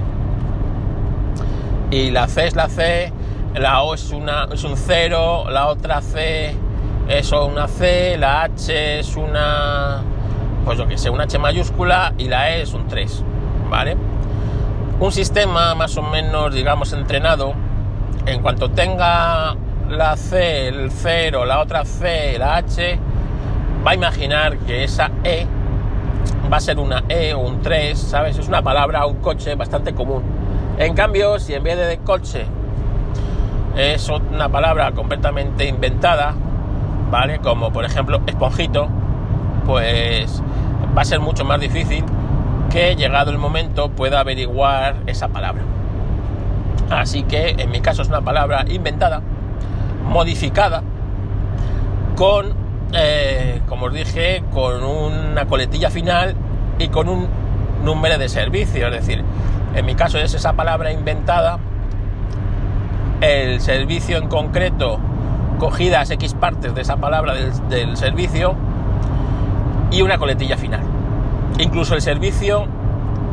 Y 1.91 2.11
la 2.11 2.27
C 2.29 2.47
es 2.47 2.57
la 2.57 2.69
C, 2.69 3.13
la 3.55 3.83
O 3.83 3.95
es, 3.95 4.11
una, 4.11 4.49
es 4.53 4.65
un 4.65 4.77
0, 4.77 5.51
la 5.51 5.69
otra 5.69 6.01
C 6.01 6.55
es 7.09 7.33
una 7.33 7.69
C, 7.69 8.17
la 8.19 8.43
H 8.43 9.01
es 9.01 9.17
una, 9.17 10.03
pues 10.67 10.79
yo 10.79 10.89
que 10.89 10.99
sé, 10.99 11.11
una 11.11 11.25
H 11.25 11.39
mayúscula 11.39 12.13
y 12.19 12.27
la 12.27 12.51
E 12.51 12.63
es 12.63 12.75
un 12.75 12.89
3, 12.89 13.23
¿vale? 13.71 13.97
Un 14.99 15.13
sistema 15.13 15.77
más 15.77 15.97
o 15.97 16.03
menos, 16.03 16.53
digamos, 16.53 16.93
entrenado, 16.93 17.55
en 18.27 18.43
cuanto 18.43 18.73
tenga 18.73 19.55
la 19.89 20.17
C, 20.17 20.67
el 20.67 20.91
0, 20.91 21.45
la 21.45 21.61
otra 21.61 21.85
C, 21.85 22.37
la 22.37 22.57
H, 22.57 22.99
va 23.87 23.93
a 23.93 23.95
imaginar 23.95 24.59
que 24.59 24.83
esa 24.83 25.13
E 25.23 25.47
va 26.53 26.57
a 26.57 26.61
ser 26.61 26.81
una 26.81 27.05
E 27.09 27.33
o 27.33 27.39
un 27.39 27.63
3, 27.63 27.97
¿sabes? 27.97 28.37
Es 28.37 28.49
una 28.49 28.61
palabra, 28.61 29.07
un 29.07 29.19
coche 29.19 29.55
bastante 29.55 29.95
común. 29.95 30.25
En 30.79 30.95
cambio, 30.95 31.39
si 31.39 31.55
en 31.55 31.63
vez 31.63 31.79
de, 31.79 31.99
coche 31.99 32.45
es 33.77 34.09
una 34.09 34.49
palabra 34.49 34.91
completamente 34.91 35.69
inventada, 35.69 36.35
¿vale? 37.09 37.39
Como 37.39 37.73
por 37.73 37.85
ejemplo 37.85 38.21
esponjito, 38.27 38.89
pues 39.65 40.43
va 40.97 41.03
a 41.03 41.05
ser 41.05 41.21
mucho 41.21 41.45
más 41.45 41.61
difícil 41.61 42.05
que 42.71 42.97
llegado 42.97 43.31
el 43.31 43.39
momento 43.39 43.91
pueda 43.91 44.21
averiguar 44.21 44.97
esa 45.07 45.29
palabra. 45.29 45.63
Así 46.91 47.25
que 47.25 47.57
en 47.59 47.71
mi 47.71 47.81
caso 47.81 48.03
es 48.03 48.09
una 48.09 48.21
palabra 48.21 48.65
inventada, 48.69 49.23
modificada, 50.09 50.83
con 52.17 52.67
eh, 52.93 53.61
como 53.69 53.87
os 53.87 53.93
dije, 53.93 54.43
con 54.53 54.85
una 54.85 55.47
coletilla 55.47 55.91
final 55.91 56.35
y 56.79 56.89
con 56.89 57.09
un 57.09 57.29
número 57.85 58.19
de 58.19 58.29
servicio. 58.29 58.87
Es 58.89 58.93
decir, 58.93 59.25
en 59.75 59.87
mi 59.87 59.95
caso 59.95 60.19
es 60.19 60.35
esa 60.35 60.53
palabra 60.55 60.93
inventada, 60.93 61.59
el 63.21 63.61
servicio 63.61 64.19
en 64.19 64.29
concreto, 64.29 64.99
cogidas 65.59 66.11
X 66.11 66.35
partes 66.35 66.75
de 66.75 66.83
esa 66.83 66.97
palabra 66.97 67.35
del, 67.69 67.97
servicio 67.97 68.55
y 69.91 70.03
una 70.03 70.19
coletilla 70.19 70.57
final. 70.57 70.83
Incluso 71.59 71.95
el 71.95 72.03
servicio 72.03 72.67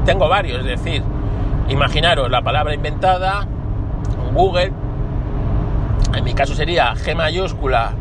tengo 0.06 0.30
varios, 0.30 0.60
es 0.60 0.66
decir, 0.66 1.04
imaginaros 1.70 2.30
la 2.30 2.42
palabra 2.42 2.74
inventada, 2.74 3.48
Google, 4.34 4.72
en 6.16 6.24
mi 6.24 6.34
caso 6.34 6.56
sería 6.56 6.94
G 6.96 7.16
mayúscula 7.16 7.94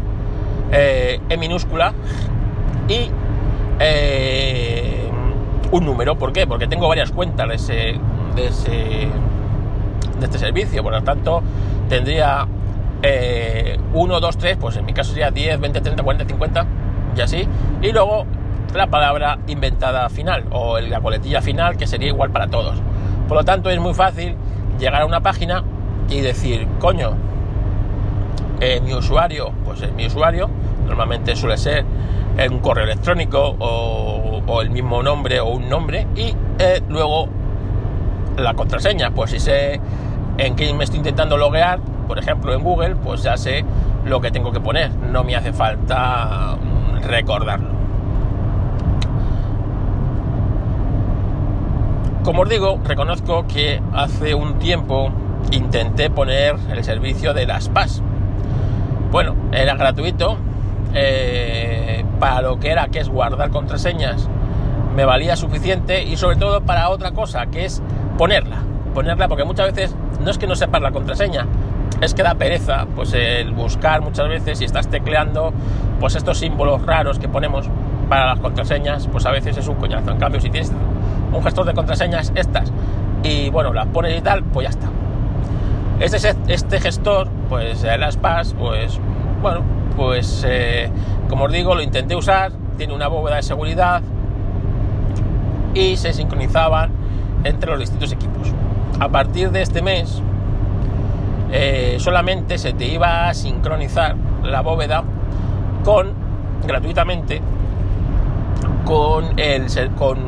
eh, 0.70 1.20
E 1.28 1.36
minúscula 1.36 1.92
y 2.88 3.10
eh, 3.78 5.10
un 5.70 5.84
número. 5.84 6.16
¿Por 6.16 6.32
qué? 6.32 6.46
Porque 6.46 6.66
tengo 6.66 6.88
varias 6.88 7.12
cuentas 7.12 7.48
de 7.48 7.54
ese, 7.54 8.00
de 8.34 8.46
ese 8.46 9.08
de 10.18 10.26
este 10.26 10.38
servicio. 10.38 10.82
Por 10.82 10.92
lo 10.92 11.02
tanto, 11.02 11.42
tendría 11.88 12.46
1, 13.92 14.20
2, 14.20 14.38
3, 14.38 14.56
pues 14.58 14.76
en 14.76 14.86
mi 14.86 14.92
caso 14.92 15.10
sería 15.10 15.30
10, 15.30 15.60
20, 15.60 15.80
30, 15.80 16.02
40, 16.02 16.24
50 16.26 16.66
y 17.16 17.20
así. 17.20 17.48
Y 17.82 17.92
luego 17.92 18.24
la 18.74 18.86
palabra 18.88 19.38
inventada 19.46 20.08
final 20.08 20.44
o 20.50 20.78
la 20.80 21.00
coletilla 21.00 21.42
final 21.42 21.76
que 21.76 21.86
sería 21.86 22.08
igual 22.08 22.30
para 22.30 22.48
todos. 22.48 22.76
Por 23.28 23.36
lo 23.36 23.44
tanto, 23.44 23.70
es 23.70 23.78
muy 23.78 23.94
fácil 23.94 24.36
llegar 24.78 25.02
a 25.02 25.06
una 25.06 25.20
página 25.20 25.62
y 26.08 26.20
decir, 26.20 26.66
coño, 26.78 27.12
eh, 28.60 28.80
mi 28.80 28.94
usuario, 28.94 29.52
pues 29.64 29.82
es 29.82 29.92
mi 29.92 30.06
usuario, 30.06 30.48
normalmente 30.86 31.34
suele 31.36 31.56
ser 31.56 31.84
un 32.50 32.58
correo 32.60 32.84
electrónico 32.84 33.56
o, 33.58 34.60
el 34.62 34.70
mismo 34.70 35.02
nombre 35.02 35.40
o 35.40 35.48
un 35.48 35.68
nombre 35.68 36.06
y 36.14 36.34
eh, 36.58 36.82
luego 36.88 37.28
la 38.36 38.54
contraseña, 38.54 39.10
pues 39.10 39.30
si 39.30 39.40
sé 39.40 39.80
en 40.38 40.56
qué 40.56 40.72
me 40.74 40.84
estoy 40.84 40.98
intentando 40.98 41.36
loguear, 41.36 41.80
por 42.06 42.18
ejemplo 42.18 42.52
en 42.52 42.62
Google, 42.62 42.96
pues 42.96 43.22
ya 43.22 43.36
sé 43.36 43.64
lo 44.04 44.20
que 44.20 44.30
tengo 44.30 44.52
que 44.52 44.60
poner, 44.60 44.90
no 44.94 45.24
me 45.24 45.36
hace 45.36 45.52
falta 45.52 46.56
mm, 46.60 47.02
recordarlo. 47.04 47.71
Como 52.24 52.42
os 52.42 52.48
digo, 52.48 52.80
reconozco 52.84 53.46
que 53.48 53.82
hace 53.92 54.34
un 54.34 54.58
tiempo 54.58 55.10
intenté 55.50 56.08
poner 56.08 56.56
el 56.70 56.84
servicio 56.84 57.34
de 57.34 57.46
las 57.46 57.68
PAS, 57.68 58.00
bueno, 59.10 59.34
era 59.52 59.74
gratuito. 59.74 60.38
Eh, 60.94 62.04
para 62.18 62.42
lo 62.42 62.60
que 62.60 62.70
era, 62.70 62.88
que 62.88 63.00
es 63.00 63.08
guardar 63.08 63.50
contraseñas, 63.50 64.28
me 64.94 65.04
valía 65.04 65.36
suficiente 65.36 66.02
y 66.04 66.16
sobre 66.16 66.36
todo 66.36 66.60
para 66.60 66.88
otra 66.88 67.12
cosa, 67.12 67.46
que 67.46 67.64
es 67.64 67.82
ponerla. 68.16 68.58
Ponerla 68.94 69.28
porque 69.28 69.44
muchas 69.44 69.72
veces 69.72 69.96
no 70.20 70.30
es 70.30 70.38
que 70.38 70.46
no 70.46 70.54
sepas 70.54 70.80
la 70.80 70.92
contraseña, 70.92 71.46
es 72.00 72.14
que 72.14 72.22
da 72.22 72.34
pereza, 72.34 72.86
pues 72.94 73.12
el 73.14 73.52
buscar 73.52 74.00
muchas 74.00 74.28
veces 74.28 74.58
si 74.58 74.64
estás 74.64 74.88
tecleando, 74.88 75.52
pues 75.98 76.14
estos 76.14 76.38
símbolos 76.38 76.84
raros 76.86 77.18
que 77.18 77.28
ponemos 77.28 77.68
para 78.08 78.26
las 78.26 78.40
contraseñas, 78.40 79.08
pues 79.08 79.26
a 79.26 79.30
veces 79.30 79.56
es 79.56 79.66
un 79.68 79.76
coñazo. 79.76 80.10
En 80.10 80.18
cambio, 80.18 80.40
si 80.40 80.50
tienes 80.50 80.72
un 81.32 81.42
gestor 81.42 81.66
de 81.66 81.74
contraseñas, 81.74 82.32
estas, 82.34 82.72
y 83.22 83.50
bueno, 83.50 83.72
las 83.72 83.86
pones 83.88 84.18
y 84.18 84.22
tal, 84.22 84.42
pues 84.44 84.64
ya 84.64 84.70
está. 84.70 84.88
Este, 86.00 86.52
este 86.52 86.80
gestor, 86.80 87.28
pues 87.48 87.84
el 87.84 88.02
ASPAS, 88.02 88.54
pues 88.58 88.98
bueno, 89.40 89.60
pues 89.96 90.44
eh, 90.46 90.90
como 91.28 91.44
os 91.44 91.52
digo, 91.52 91.74
lo 91.74 91.82
intenté 91.82 92.16
usar, 92.16 92.52
tiene 92.76 92.94
una 92.94 93.08
bóveda 93.08 93.36
de 93.36 93.42
seguridad 93.42 94.02
y 95.74 95.96
se 95.96 96.12
sincronizaban 96.12 96.90
entre 97.44 97.70
los 97.70 97.80
distintos 97.80 98.12
equipos. 98.12 98.52
A 99.00 99.08
partir 99.08 99.50
de 99.50 99.62
este 99.62 99.82
mes, 99.82 100.20
eh, 101.50 101.96
solamente 101.98 102.58
se 102.58 102.72
te 102.72 102.86
iba 102.86 103.28
a 103.28 103.34
sincronizar 103.34 104.16
la 104.42 104.62
bóveda 104.62 105.04
con 105.84 106.12
gratuitamente 106.66 107.40
con 108.84 109.38
el 109.38 109.66
con, 109.96 110.18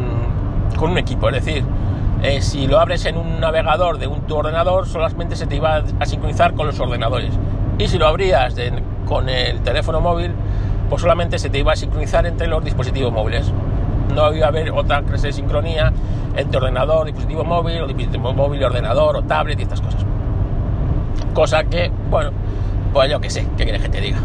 un 0.91 0.99
equipo, 0.99 1.29
es 1.29 1.45
decir, 1.45 1.65
eh, 2.23 2.41
si 2.41 2.67
lo 2.67 2.81
abres 2.81 3.05
en 3.05 3.17
un 3.19 3.41
navegador 3.41 3.99
de 3.99 4.07
un, 4.07 4.23
tu 4.23 4.37
ordenador, 4.37 4.87
solamente 4.87 5.37
se 5.37 5.47
te 5.47 5.57
iba 5.57 5.83
a 6.01 6.07
sincronizar 6.07 6.55
con 6.55 6.67
los 6.67 6.81
ordenadores. 6.81 7.35
Y 7.79 7.89
si 7.89 7.99
lo 7.99 8.07
abrías 8.07 8.55
con 9.05 9.29
el 9.29 9.61
teléfono 9.61 10.01
móvil, 10.01 10.33
pues 10.89 11.03
solamente 11.03 11.39
se 11.39 11.51
te 11.51 11.59
iba 11.59 11.73
a 11.73 11.77
sincronizar 11.77 12.25
entre 12.27 12.47
los 12.47 12.65
dispositivos 12.65 13.13
móviles. 13.13 13.53
No 14.15 14.33
iba 14.33 14.47
a 14.47 14.49
haber 14.49 14.71
otra 14.71 15.03
clase 15.03 15.29
de 15.29 15.33
sincronía 15.33 15.93
entre 16.37 16.59
ordenador, 16.59 17.07
dispositivo 17.07 17.45
móvil, 17.45 17.83
o 17.83 17.87
dispositivo 17.87 18.33
móvil, 18.33 18.63
ordenador, 18.65 19.17
o 19.17 19.23
tablet 19.23 19.59
y 19.59 19.63
estas 19.63 19.81
cosas. 19.81 20.05
Cosa 21.33 21.65
que, 21.65 21.91
bueno, 22.11 22.31
pues 22.93 23.11
yo 23.11 23.21
que 23.21 23.29
sé, 23.29 23.47
¿qué 23.57 23.65
quieres 23.65 23.83
que 23.83 23.89
te 23.89 24.01
diga? 24.01 24.19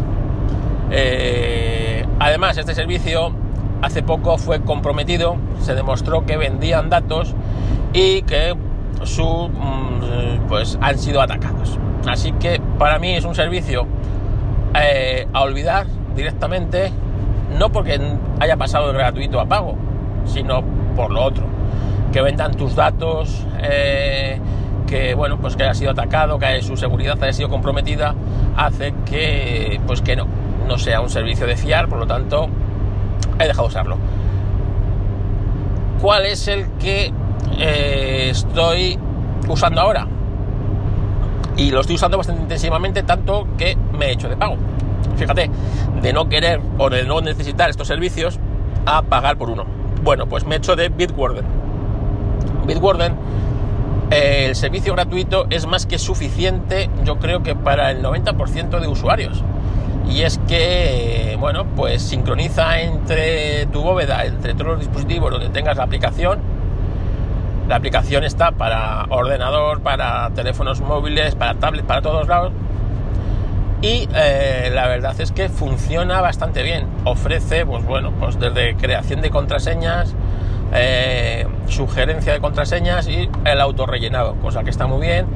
Eh, 0.90 2.06
además, 2.18 2.56
este 2.56 2.74
servicio 2.74 3.32
hace 3.82 4.02
poco 4.02 4.38
fue 4.38 4.60
comprometido, 4.60 5.36
se 5.60 5.74
demostró 5.74 6.26
que 6.26 6.36
vendían 6.36 6.90
datos 6.90 7.34
y 7.92 8.22
que 8.22 8.54
su, 9.04 9.24
mm, 9.24 10.46
pues 10.48 10.78
han 10.80 10.98
sido 10.98 11.20
atacados. 11.20 11.78
Así 12.06 12.32
que 12.32 12.60
para 12.78 12.98
mí 12.98 13.14
es 13.14 13.24
un 13.24 13.34
servicio 13.34 13.86
eh, 14.74 15.26
a 15.32 15.42
olvidar 15.42 15.86
directamente, 16.14 16.92
no 17.58 17.70
porque 17.70 18.00
haya 18.38 18.56
pasado 18.56 18.88
de 18.88 18.94
gratuito 18.94 19.40
a 19.40 19.46
pago, 19.46 19.76
sino 20.24 20.62
por 20.94 21.10
lo 21.10 21.22
otro, 21.22 21.44
que 22.12 22.20
vendan 22.22 22.54
tus 22.54 22.74
datos, 22.74 23.46
eh, 23.62 24.38
que 24.86 25.14
bueno, 25.14 25.38
pues 25.38 25.56
que 25.56 25.64
haya 25.64 25.74
sido 25.74 25.92
atacado, 25.92 26.38
que 26.38 26.62
su 26.62 26.76
seguridad 26.76 27.22
haya 27.22 27.32
sido 27.32 27.48
comprometida, 27.48 28.14
hace 28.56 28.94
que 29.04 29.80
pues 29.86 30.02
que 30.02 30.16
no, 30.16 30.26
no 30.66 30.78
sea 30.78 31.00
un 31.00 31.10
servicio 31.10 31.46
de 31.46 31.56
fiar, 31.56 31.88
por 31.88 31.98
lo 31.98 32.06
tanto 32.06 32.48
he 33.44 33.48
dejado 33.48 33.68
de 33.68 33.68
usarlo. 33.68 33.96
¿Cuál 36.00 36.26
es 36.26 36.48
el 36.48 36.66
que 36.78 37.12
eh, 37.58 38.28
estoy 38.30 38.98
usando 39.48 39.80
ahora? 39.80 40.06
Y 41.56 41.70
lo 41.70 41.80
estoy 41.80 41.96
usando 41.96 42.16
bastante 42.16 42.42
intensivamente, 42.42 43.02
tanto 43.02 43.46
que 43.58 43.76
me 43.98 44.06
he 44.06 44.12
hecho 44.12 44.28
de 44.28 44.36
pago. 44.36 44.56
Fíjate, 45.16 45.50
de 46.00 46.12
no 46.12 46.28
querer 46.28 46.60
o 46.78 46.88
de 46.88 47.04
no 47.04 47.20
necesitar 47.20 47.68
estos 47.68 47.86
servicios 47.86 48.38
a 48.86 49.02
pagar 49.02 49.36
por 49.36 49.50
uno. 49.50 49.66
Bueno, 50.02 50.26
pues 50.26 50.46
me 50.46 50.54
he 50.54 50.58
hecho 50.58 50.76
de 50.76 50.88
Bitwarden. 50.88 51.44
Bitwarden 52.66 53.14
el 54.10 54.56
servicio 54.56 54.92
gratuito 54.94 55.46
es 55.50 55.66
más 55.66 55.86
que 55.86 55.96
suficiente, 55.96 56.90
yo 57.04 57.20
creo 57.20 57.44
que 57.44 57.54
para 57.54 57.92
el 57.92 58.02
90% 58.02 58.80
de 58.80 58.88
usuarios. 58.88 59.44
Y 60.10 60.22
es 60.22 60.38
que, 60.48 61.36
bueno, 61.38 61.64
pues 61.76 62.02
sincroniza 62.02 62.80
entre 62.80 63.66
tu 63.66 63.80
bóveda, 63.82 64.24
entre 64.24 64.54
todos 64.54 64.66
los 64.72 64.80
dispositivos 64.80 65.30
donde 65.30 65.50
tengas 65.50 65.76
la 65.76 65.84
aplicación. 65.84 66.40
La 67.68 67.76
aplicación 67.76 68.24
está 68.24 68.50
para 68.50 69.04
ordenador, 69.08 69.80
para 69.82 70.30
teléfonos 70.30 70.80
móviles, 70.80 71.36
para 71.36 71.54
tablets, 71.54 71.86
para 71.86 72.02
todos 72.02 72.26
lados. 72.26 72.52
Y 73.82 74.08
eh, 74.14 74.70
la 74.74 74.88
verdad 74.88 75.18
es 75.20 75.30
que 75.30 75.48
funciona 75.48 76.20
bastante 76.20 76.64
bien. 76.64 76.86
Ofrece, 77.04 77.64
pues 77.64 77.84
bueno, 77.84 78.12
pues 78.18 78.38
desde 78.40 78.74
creación 78.74 79.20
de 79.22 79.30
contraseñas, 79.30 80.14
eh, 80.74 81.46
sugerencia 81.66 82.32
de 82.32 82.40
contraseñas 82.40 83.06
y 83.06 83.30
el 83.44 83.60
autorrellenado, 83.60 84.34
cosa 84.36 84.64
que 84.64 84.70
está 84.70 84.88
muy 84.88 85.06
bien. 85.06 85.26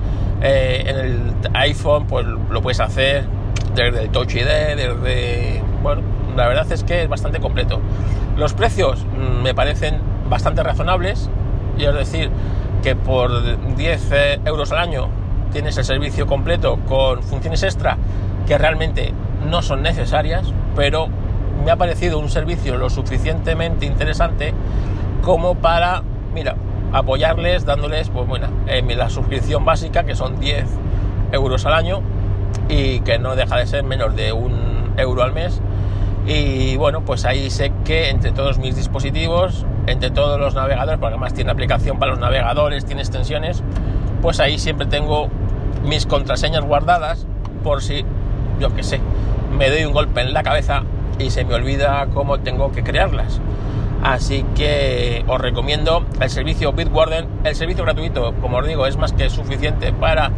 Eh, 0.43 0.85
en 0.87 0.97
el 0.97 1.33
iPhone 1.55 2.07
pues 2.07 2.27
lo 2.27 2.61
puedes 2.61 2.81
hacer 2.81 3.25
desde 3.75 4.03
el 4.03 4.11
Touch 4.11 4.35
ID, 4.35 4.47
desde... 4.77 5.63
Bueno, 5.83 6.03
la 6.37 6.49
verdad 6.49 6.71
es 6.71 6.85
que 6.85 7.03
es 7.03 7.09
bastante 7.09 7.41
completo. 7.41 7.81
Los 8.37 8.55
precios 8.55 9.05
mm, 9.05 9.43
me 9.43 9.55
parecen 9.55 10.01
bastante 10.29 10.63
razonables, 10.63 11.29
y 11.79 11.85
es 11.85 11.95
decir, 11.95 12.31
que 12.83 12.97
por 12.97 13.75
10 13.77 14.13
eh, 14.13 14.41
euros 14.45 14.73
al 14.73 14.79
año 14.79 15.09
tienes 15.53 15.77
el 15.79 15.85
servicio 15.85 16.27
completo 16.27 16.79
con 16.89 17.23
funciones 17.23 17.63
extra 17.63 17.97
que 18.47 18.59
realmente 18.59 19.13
no 19.49 19.63
son 19.63 19.83
necesarias, 19.83 20.53
pero 20.75 21.09
me 21.65 21.71
ha 21.71 21.77
parecido 21.77 22.19
un 22.19 22.29
servicio 22.29 22.77
lo 22.77 22.91
suficientemente 22.91 23.87
interesante 23.87 24.53
como 25.23 25.55
para, 25.55 26.03
mira, 26.35 26.57
apoyarles 26.93 27.65
dándoles, 27.65 28.11
pues 28.11 28.29
bueno, 28.29 28.49
la 28.67 29.11
suscripción 29.11 29.65
básica, 29.65 30.05
que 30.05 30.15
son 30.15 30.39
10 30.39 30.67
euros 31.33 31.65
al 31.67 31.75
año 31.75 32.03
y 32.69 33.01
que 33.01 33.19
no 33.19 33.37
deja 33.37 33.57
de 33.57 33.67
ser 33.67 33.85
menos 33.85 34.15
de 34.17 34.33
un 34.33 34.93
euro 34.97 35.23
al 35.23 35.33
mes. 35.33 35.61
Y 36.27 36.77
bueno, 36.77 37.05
pues 37.05 37.25
ahí 37.25 37.51
sé 37.51 37.73
que 37.85 38.09
entre 38.09 38.33
todos 38.33 38.59
mis 38.59 38.77
dispositivos, 38.77 39.67
entre 39.87 40.11
todos 40.11 40.41
los 40.41 40.55
navegadores, 40.55 40.99
porque 40.99 41.15
además 41.15 41.35
tiene 41.35 41.51
aplicación 41.51 41.99
para 41.99 42.13
los 42.13 42.21
navegadores, 42.21 42.87
tiene 42.87 43.03
extensiones, 43.03 43.63
pues 44.23 44.41
ahí 44.41 44.59
siempre 44.59 44.87
tengo 44.87 45.29
mis 45.85 46.07
contraseñas 46.07 46.65
guardadas 46.65 47.27
por 47.63 47.83
si, 47.83 48.05
yo 48.59 48.75
que 48.75 48.83
sé, 48.83 49.01
me 49.57 49.69
doy 49.69 49.85
un 49.85 49.93
golpe 49.93 50.23
en 50.23 50.33
la 50.33 50.43
cabeza 50.43 50.83
y 51.19 51.31
se 51.31 51.45
me 51.45 51.55
olvida 51.55 52.07
cómo 52.15 52.41
tengo 52.41 52.73
que 52.73 52.83
crearlas. 52.83 53.41
Así 54.03 54.45
que 54.55 55.25
os 55.27 55.41
recomiendo 55.41 56.05
el 56.21 56.29
servicio 56.29 56.73
Bitwarden. 56.73 57.27
El 57.45 57.55
servicio 57.55 57.85
gratuito, 57.85 58.35
como 58.41 58.59
os 58.59 58.67
digo, 58.67 58.87
es 58.87 58.99
más 58.99 59.15
que 59.15 59.31
suficiente 59.31 59.93
para 59.95 60.31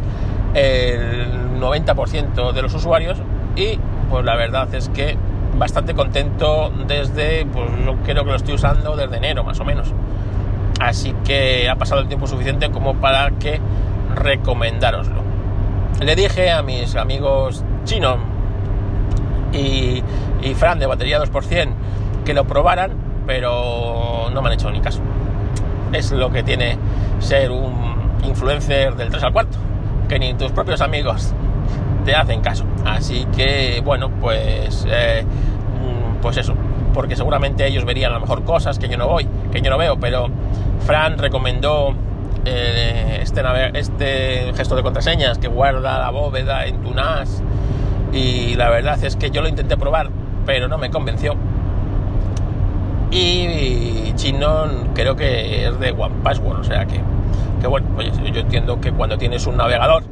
el 0.53 1.36
90% 1.59 2.51
de 2.51 2.61
los 2.61 2.73
usuarios 2.73 3.17
y 3.55 3.79
pues 4.09 4.25
la 4.25 4.35
verdad 4.35 4.73
es 4.73 4.89
que 4.89 5.17
bastante 5.57 5.93
contento 5.93 6.71
desde, 6.87 7.45
pues 7.45 7.69
yo 7.85 7.95
creo 8.03 8.23
que 8.23 8.29
lo 8.29 8.35
estoy 8.35 8.53
usando 8.53 8.95
desde 8.95 9.17
enero 9.17 9.43
más 9.43 9.59
o 9.59 9.65
menos. 9.65 9.93
Así 10.79 11.13
que 11.25 11.69
ha 11.69 11.75
pasado 11.75 12.01
el 12.01 12.07
tiempo 12.07 12.27
suficiente 12.27 12.69
como 12.69 12.95
para 12.95 13.31
que 13.31 13.59
recomendároslo. 14.15 15.21
Le 15.99 16.15
dije 16.15 16.51
a 16.51 16.61
mis 16.61 16.95
amigos 16.95 17.63
Chino 17.83 18.17
y, 19.51 20.03
y 20.41 20.53
Fran 20.53 20.77
de 20.77 20.85
batería 20.85 21.19
2% 21.19 21.69
que 22.23 22.33
lo 22.33 22.45
probaran 22.45 23.07
pero 23.27 24.29
no 24.33 24.41
me 24.41 24.47
han 24.47 24.53
hecho 24.53 24.71
ni 24.71 24.79
caso. 24.79 25.01
Es 25.91 26.11
lo 26.11 26.31
que 26.31 26.41
tiene 26.41 26.77
ser 27.19 27.51
un 27.51 27.75
influencer 28.23 28.95
del 28.95 29.09
3 29.09 29.23
al 29.25 29.33
4, 29.33 29.59
que 30.09 30.17
ni 30.17 30.33
tus 30.33 30.51
propios 30.51 30.81
amigos 30.81 31.33
te 32.07 32.15
hacen 32.15 32.39
caso. 32.39 32.63
Así 32.85 33.25
que, 33.35 33.81
bueno, 33.83 34.09
pues, 34.09 34.87
eh, 34.89 35.25
mm, 35.25 36.21
pues 36.21 36.37
eso, 36.37 36.53
porque 36.93 37.17
seguramente 37.17 37.67
ellos 37.67 37.83
verían 37.83 38.11
a 38.11 38.15
lo 38.15 38.21
mejor 38.21 38.45
cosas 38.45 38.79
que 38.79 38.87
yo 38.87 38.97
no 38.97 39.09
voy, 39.09 39.27
que 39.51 39.61
yo 39.61 39.69
no 39.69 39.77
veo, 39.77 39.99
pero 39.99 40.29
Fran 40.85 41.17
recomendó 41.17 41.93
eh, 42.45 43.19
este, 43.21 43.41
este 43.77 44.53
gesto 44.55 44.77
de 44.77 44.83
contraseñas 44.83 45.37
que 45.37 45.49
guarda 45.49 45.99
la 45.99 46.09
bóveda 46.09 46.65
en 46.65 46.81
tu 46.81 46.93
NAS 46.93 47.43
y 48.13 48.55
la 48.55 48.69
verdad 48.69 49.03
es 49.03 49.17
que 49.17 49.29
yo 49.29 49.41
lo 49.41 49.49
intenté 49.49 49.75
probar, 49.75 50.09
pero 50.45 50.69
no 50.69 50.77
me 50.77 50.89
convenció. 50.89 51.35
Y 53.11 54.13
chino 54.15 54.67
creo 54.93 55.17
que 55.17 55.67
es 55.67 55.77
de 55.77 55.91
One 55.91 56.15
Password, 56.23 56.59
o 56.61 56.63
sea 56.63 56.85
que, 56.85 57.01
que 57.59 57.67
bueno, 57.67 57.89
oye, 57.97 58.11
yo 58.31 58.39
entiendo 58.39 58.79
que 58.79 58.93
cuando 58.93 59.17
tienes 59.17 59.45
un 59.45 59.57
navegador 59.57 60.03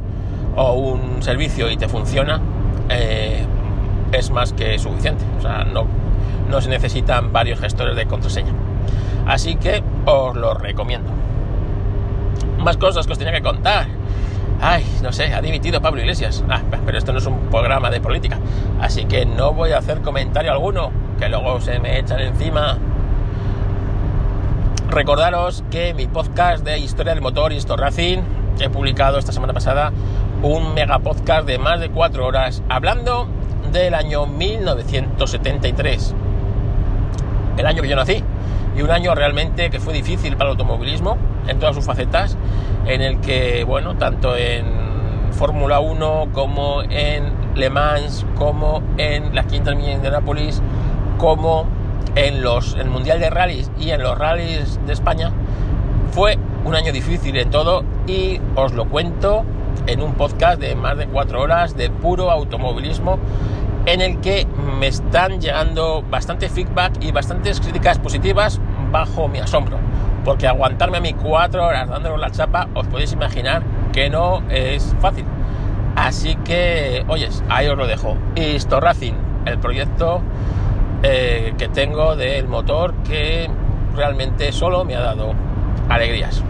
o 0.56 0.74
un 0.74 1.22
servicio 1.22 1.70
y 1.70 1.78
te 1.78 1.88
funciona, 1.88 2.42
eh, 2.90 3.46
es 4.12 4.30
más 4.32 4.54
que 4.54 4.78
suficiente, 4.80 5.24
o 5.38 5.42
sea, 5.42 5.64
no, 5.64 5.86
no 6.50 6.62
se 6.62 6.70
necesitan 6.70 7.34
varios 7.34 7.60
gestores 7.60 7.96
de 7.96 8.06
contraseña. 8.06 8.54
Así 9.26 9.56
que 9.56 9.84
os 10.06 10.36
lo 10.36 10.54
recomiendo. 10.54 11.10
Más 12.60 12.78
cosas 12.78 13.06
que 13.08 13.14
os 13.14 13.20
tenía 13.20 13.34
que 13.34 13.42
contar. 13.42 13.88
Ay, 14.62 14.86
no 15.04 15.12
sé, 15.12 15.34
ha 15.34 15.42
dimitido 15.42 15.82
Pablo 15.82 16.02
Iglesias. 16.02 16.44
Ah, 16.50 16.62
pero 16.86 16.98
esto 16.98 17.12
no 17.12 17.20
es 17.20 17.26
un 17.26 17.38
programa 17.50 17.90
de 17.90 18.00
política. 18.00 18.40
Así 18.80 19.06
que 19.06 19.26
no 19.26 19.54
voy 19.54 19.72
a 19.72 19.80
hacer 19.80 20.02
comentario 20.02 20.52
alguno, 20.52 20.92
que 21.20 21.28
luego 21.28 21.60
se 21.60 21.80
me 21.80 22.00
echan 22.00 22.20
encima. 22.20 22.78
Recordaros 24.90 25.64
que 25.72 25.94
mi 25.94 26.08
podcast 26.08 26.64
de 26.64 26.78
historia 26.78 27.14
del 27.14 27.22
motor 27.22 27.52
y 27.52 27.60
Racing 27.60 28.20
he 28.60 28.70
publicado 28.70 29.18
esta 29.18 29.32
semana 29.32 29.52
pasada 29.52 29.92
un 30.46 30.76
mega 30.76 31.00
podcast 31.00 31.48
de 31.48 31.58
más 31.58 31.80
de 31.80 31.90
cuatro 31.90 32.28
horas 32.28 32.62
hablando 32.70 33.28
del 33.72 33.96
año 33.96 34.28
1973, 34.28 36.14
el 37.58 37.66
año 37.66 37.82
que 37.82 37.88
yo 37.88 37.96
nací, 37.96 38.24
y 38.78 38.84
un 38.84 38.92
año 38.92 39.16
realmente 39.16 39.72
que 39.72 39.80
fue 39.80 39.96
difícil 39.96 40.38
para 40.38 40.52
el 40.52 40.58
automovilismo 40.60 41.18
en 41.48 41.58
todas 41.58 41.74
sus 41.74 41.84
facetas, 41.84 42.38
en 42.86 43.02
el 43.02 43.22
que, 43.22 43.64
bueno, 43.64 43.96
tanto 43.96 44.38
en 44.38 44.66
Fórmula 45.32 45.80
1 45.80 46.28
como 46.32 46.84
en 46.84 47.34
Le 47.56 47.72
Mans, 47.72 48.24
como 48.36 48.84
en 49.00 49.34
las 49.34 49.48
500 49.48 49.76
millas 49.76 49.88
de 49.88 49.94
Indianapolis, 49.96 50.62
como 51.18 51.66
en 52.14 52.44
los 52.44 52.76
el 52.76 52.92
Mundial 52.92 53.20
de 53.20 53.32
Rallys 53.32 53.72
y 53.80 53.90
en 53.90 54.04
los 54.04 54.16
rallies 54.16 54.80
de 54.86 54.94
España, 54.94 55.32
fue 56.12 56.38
un 56.66 56.76
año 56.76 56.92
difícil 56.94 57.36
en 57.36 57.50
todo 57.50 57.84
y 58.06 58.40
os 58.56 58.74
lo 58.74 58.86
cuento 58.86 59.44
en 59.88 60.02
un 60.02 60.14
podcast 60.14 60.60
de 60.60 60.76
más 60.76 60.98
de 60.98 61.08
cuatro 61.08 61.42
horas 61.42 61.76
de 61.76 61.90
puro 61.90 62.32
automovilismo 62.32 63.20
en 63.86 64.02
el 64.02 64.20
que 64.20 64.48
me 64.80 64.88
están 64.88 65.40
llegando 65.40 66.04
bastante 66.10 66.50
feedback 66.50 66.94
y 67.02 67.12
bastantes 67.12 67.60
críticas 67.60 68.00
positivas 68.00 68.60
bajo 68.92 69.28
mi 69.28 69.40
asombro. 69.40 69.78
Porque 70.24 70.48
aguantarme 70.48 70.98
a 70.98 71.02
mí 71.02 71.14
cuatro 71.14 71.66
horas 71.66 71.88
dándonos 71.88 72.20
la 72.20 72.32
chapa, 72.32 72.68
os 72.74 72.88
podéis 72.88 73.14
imaginar 73.14 73.62
que 73.94 74.10
no 74.10 74.42
es 74.50 74.96
fácil. 75.00 75.26
Así 75.96 76.36
que, 76.38 77.06
oyes, 77.08 77.44
ahí 77.48 77.68
os 77.68 77.78
lo 77.78 77.88
dejo. 77.88 78.18
Isto 78.36 78.80
Racing, 78.80 79.14
el 79.46 79.60
proyecto 79.60 80.22
eh, 81.04 81.54
que 81.58 81.68
tengo 81.70 82.16
del 82.16 82.48
motor 82.48 82.94
que 83.08 83.50
realmente 83.96 84.52
solo 84.52 84.84
me 84.84 84.96
ha 84.96 85.02
dado 85.02 85.34
alegrías. 85.88 86.44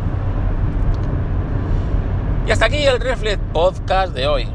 Y 2.48 2.52
hasta 2.52 2.66
aquí 2.68 2.86
el 2.86 3.00
Reflex 3.00 3.40
Podcast 3.52 4.14
de 4.14 4.28
hoy. 4.28 4.48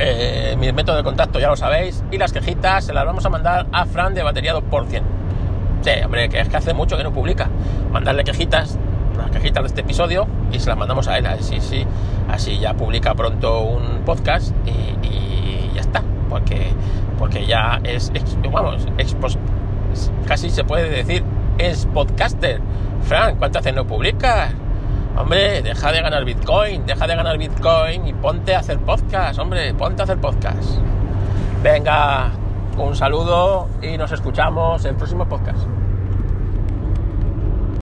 Eh, 0.00 0.56
mi 0.58 0.72
método 0.72 0.96
de 0.96 1.04
contacto 1.04 1.38
ya 1.38 1.46
lo 1.46 1.54
sabéis 1.54 2.02
y 2.10 2.18
las 2.18 2.32
quejitas 2.32 2.86
se 2.86 2.92
las 2.92 3.06
vamos 3.06 3.24
a 3.24 3.28
mandar 3.28 3.68
a 3.70 3.86
Fran 3.86 4.14
de 4.14 4.24
Batería 4.24 4.52
2%. 4.52 5.02
Sí, 5.82 5.90
hombre, 6.04 6.28
que 6.28 6.40
es 6.40 6.48
que 6.48 6.56
hace 6.56 6.74
mucho 6.74 6.96
que 6.96 7.04
no 7.04 7.12
publica. 7.12 7.48
Mandarle 7.92 8.24
quejitas, 8.24 8.80
las 9.16 9.30
quejitas 9.30 9.62
de 9.62 9.68
este 9.68 9.80
episodio 9.82 10.26
y 10.50 10.58
se 10.58 10.68
las 10.68 10.76
mandamos 10.76 11.06
a 11.06 11.18
él. 11.18 11.26
Así, 11.26 11.60
sí, 11.60 11.86
así 12.28 12.58
ya 12.58 12.74
publica 12.74 13.14
pronto 13.14 13.60
un 13.60 14.04
podcast 14.04 14.52
y, 14.66 15.72
ya 15.72 15.82
está. 15.82 16.02
Porque, 16.28 16.72
porque 17.16 17.46
ya 17.46 17.78
es, 17.84 18.10
vamos, 18.50 18.88
casi 20.26 20.50
se 20.50 20.64
puede 20.64 20.90
decir, 20.90 21.22
es 21.58 21.86
podcaster. 21.86 22.60
Fran, 23.04 23.36
¿cuánto 23.36 23.60
hace 23.60 23.70
no 23.70 23.86
publicas? 23.86 24.52
Hombre, 25.16 25.62
deja 25.62 25.92
de 25.92 26.02
ganar 26.02 26.24
Bitcoin, 26.24 26.86
deja 26.86 27.06
de 27.06 27.14
ganar 27.14 27.38
Bitcoin 27.38 28.08
y 28.08 28.12
ponte 28.14 28.52
a 28.52 28.58
hacer 28.58 28.78
podcast, 28.80 29.38
hombre, 29.38 29.72
ponte 29.72 30.02
a 30.02 30.04
hacer 30.04 30.18
podcast. 30.18 30.80
Venga, 31.62 32.32
un 32.76 32.96
saludo 32.96 33.68
y 33.80 33.96
nos 33.96 34.10
escuchamos 34.10 34.84
en 34.84 34.90
el 34.90 34.96
próximo 34.96 35.24
podcast. 35.28 35.68